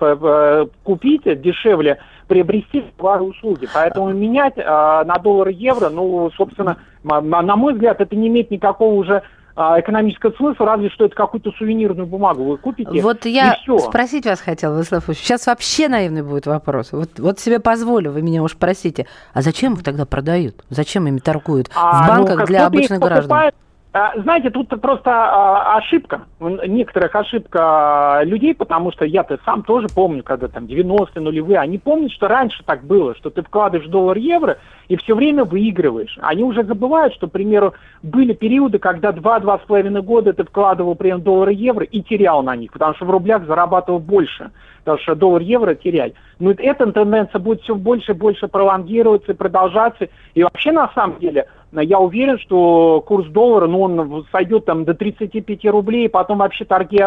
купить, 0.83 1.23
дешевле 1.41 1.99
приобрести 2.27 2.83
товары 2.97 3.25
и 3.25 3.27
услуги. 3.29 3.67
Поэтому 3.73 4.11
менять 4.11 4.57
на 4.57 5.17
доллар 5.21 5.49
и 5.49 5.53
евро, 5.53 5.89
ну, 5.89 6.31
собственно, 6.35 6.77
на 7.03 7.55
мой 7.55 7.73
взгляд, 7.73 8.01
это 8.01 8.15
не 8.15 8.27
имеет 8.27 8.51
никакого 8.51 8.93
уже 8.93 9.23
а, 9.57 9.79
экономического 9.79 10.31
смысла, 10.31 10.65
разве 10.65 10.89
что 10.89 11.05
это 11.05 11.15
какую-то 11.15 11.51
сувенирную 11.51 12.05
бумагу 12.05 12.43
вы 12.43 12.57
купите. 12.57 13.01
Вот 13.01 13.25
я 13.25 13.57
спросить 13.79 14.25
вас 14.25 14.41
хотела, 14.41 14.73
Владислав 14.73 15.05
Сейчас 15.13 15.47
вообще 15.47 15.87
наивный 15.87 16.23
будет 16.23 16.45
вопрос. 16.45 16.91
Вот, 16.91 17.19
вот 17.19 17.39
себе 17.39 17.61
позволю, 17.61 18.11
вы 18.11 18.21
меня 18.21 18.43
уж 18.43 18.57
просите. 18.57 19.07
А 19.33 19.41
зачем 19.41 19.75
их 19.75 19.83
тогда 19.83 20.05
продают? 20.05 20.55
Зачем 20.69 21.07
ими 21.07 21.19
торгуют? 21.19 21.69
А, 21.73 22.03
в 22.03 22.07
банках 22.09 22.39
ну, 22.39 22.45
для 22.47 22.65
обычных 22.65 22.99
граждан? 22.99 23.37
А, 23.37 23.51
знаете, 24.17 24.49
тут 24.49 24.67
просто 24.81 25.09
а, 25.09 25.77
ошибка, 25.77 26.23
некоторых 26.39 27.15
ошибка 27.15 28.19
людей, 28.25 28.53
потому 28.53 28.91
что 28.91 29.05
я-то 29.05 29.39
сам 29.45 29.63
тоже 29.63 29.87
помню, 29.87 30.21
когда 30.21 30.49
там 30.49 30.65
90-е, 30.65 31.21
нулевые, 31.21 31.59
они 31.59 31.77
помнят, 31.77 32.11
что 32.11 32.27
раньше 32.27 32.61
так 32.65 32.83
было, 32.83 33.15
что 33.15 33.29
ты 33.29 33.41
вкладываешь 33.41 33.89
доллар-евро 33.89 34.57
и 34.89 34.97
все 34.97 35.15
время 35.15 35.45
выигрываешь. 35.45 36.19
Они 36.21 36.43
уже 36.43 36.65
забывают, 36.65 37.13
что, 37.13 37.27
к 37.27 37.31
примеру, 37.31 37.73
были 38.03 38.33
периоды, 38.33 38.79
когда 38.79 39.11
2-2,5 39.11 40.01
года 40.01 40.33
ты 40.33 40.43
вкладывал 40.43 40.95
прям 40.95 41.21
доллар-евро 41.21 41.85
и 41.85 42.01
терял 42.01 42.43
на 42.43 42.57
них, 42.57 42.73
потому 42.73 42.95
что 42.95 43.05
в 43.05 43.09
рублях 43.09 43.45
зарабатывал 43.45 43.99
больше, 43.99 44.51
потому 44.79 44.99
что 45.03 45.15
доллар-евро 45.15 45.73
терять. 45.73 46.15
Но 46.39 46.51
эта 46.51 46.91
тенденция 46.91 47.39
будет 47.39 47.61
все 47.61 47.75
больше 47.75 48.11
и 48.11 48.15
больше 48.15 48.49
пролонгироваться 48.49 49.31
и 49.31 49.35
продолжаться. 49.35 50.09
И 50.33 50.43
вообще, 50.43 50.73
на 50.73 50.91
самом 50.93 51.19
деле, 51.19 51.47
я 51.81 51.99
уверен, 51.99 52.39
что 52.39 53.01
курс 53.01 53.27
доллара, 53.27 53.67
ну, 53.67 53.81
он 53.81 54.25
сойдет 54.31 54.65
там 54.65 54.85
до 54.85 54.93
35 54.93 55.65
рублей, 55.65 56.09
потом 56.09 56.39
вообще 56.39 56.65
торги 56.65 57.01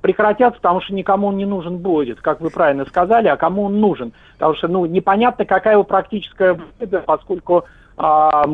прекратятся, 0.00 0.60
потому 0.60 0.80
что 0.80 0.94
никому 0.94 1.28
он 1.28 1.36
не 1.36 1.46
нужен 1.46 1.78
будет, 1.78 2.20
как 2.20 2.40
вы 2.40 2.50
правильно 2.50 2.84
сказали, 2.86 3.28
а 3.28 3.36
кому 3.36 3.64
он 3.64 3.80
нужен. 3.80 4.12
Потому 4.34 4.54
что, 4.54 4.68
ну, 4.68 4.86
непонятно, 4.86 5.44
какая 5.44 5.74
его 5.74 5.84
практическая 5.84 6.54
выгода, 6.54 7.02
поскольку 7.06 7.64
а, 7.96 8.44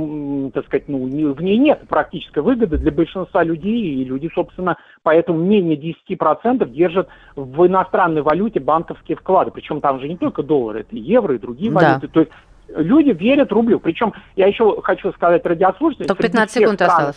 так 0.53 0.67
сказать, 0.67 0.89
ну, 0.89 1.05
в 1.05 1.43
ней 1.43 1.59
нет 1.59 1.83
практической 1.89 2.41
выгоды 2.41 2.77
для 2.77 2.91
большинства 2.91 3.43
людей, 3.45 3.81
и 3.81 4.05
люди, 4.05 4.29
собственно, 4.35 4.77
поэтому 5.03 5.39
менее 5.39 5.79
10% 6.11 6.69
держат 6.71 7.09
в 7.37 7.67
иностранной 7.67 8.23
валюте 8.23 8.61
банковские 8.61 9.17
вклады. 9.17 9.51
Причем 9.51 9.81
там 9.81 10.01
же 10.01 10.09
не 10.09 10.17
только 10.17 10.43
доллары, 10.43 10.81
это 10.81 10.97
и 10.97 11.01
евро, 11.01 11.35
и 11.35 11.39
другие 11.39 11.71
да. 11.71 11.79
валюты. 11.79 12.09
То 12.09 12.21
есть 12.21 12.33
люди 12.75 13.11
верят 13.11 13.53
рублю. 13.53 13.81
Причем 13.81 14.13
я 14.37 14.47
еще 14.47 14.81
хочу 14.83 15.13
сказать 15.13 15.45
радиослушателям... 15.45 16.09
Только 16.09 16.25
15 16.25 16.63
секунд 16.63 16.83
осталось. 16.83 17.17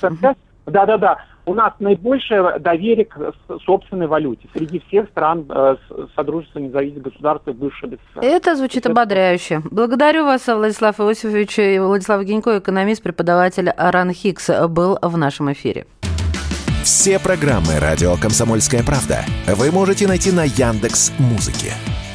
Да-да-да. 0.65 1.17
У 1.45 1.55
нас 1.55 1.73
наибольшее 1.79 2.59
доверие 2.59 3.05
к 3.05 3.33
собственной 3.65 4.05
валюте 4.05 4.47
среди 4.53 4.79
всех 4.87 5.09
стран 5.09 5.45
э, 5.49 5.75
Содружества 6.15 6.59
независимых 6.59 7.05
государств 7.05 7.47
и 7.47 7.51
бывшего 7.51 7.95
СССР. 7.95 8.23
Это 8.23 8.55
звучит 8.55 8.85
ободряюще. 8.85 9.63
Благодарю 9.71 10.25
вас, 10.25 10.45
Владислав 10.45 10.99
Иосифович. 10.99 11.79
Владислав 11.81 12.23
Генько, 12.23 12.59
экономист, 12.59 13.01
преподаватель 13.01 13.71
РАН 13.75 14.11
Хикс, 14.13 14.51
был 14.69 14.99
в 15.01 15.17
нашем 15.17 15.51
эфире. 15.51 15.87
Все 16.83 17.19
программы 17.19 17.79
«Радио 17.79 18.15
Комсомольская 18.15 18.83
правда» 18.83 19.19
вы 19.47 19.71
можете 19.71 20.07
найти 20.07 20.31
на 20.31 20.43
Яндекс 20.43 21.11
Музыке. 21.19 21.73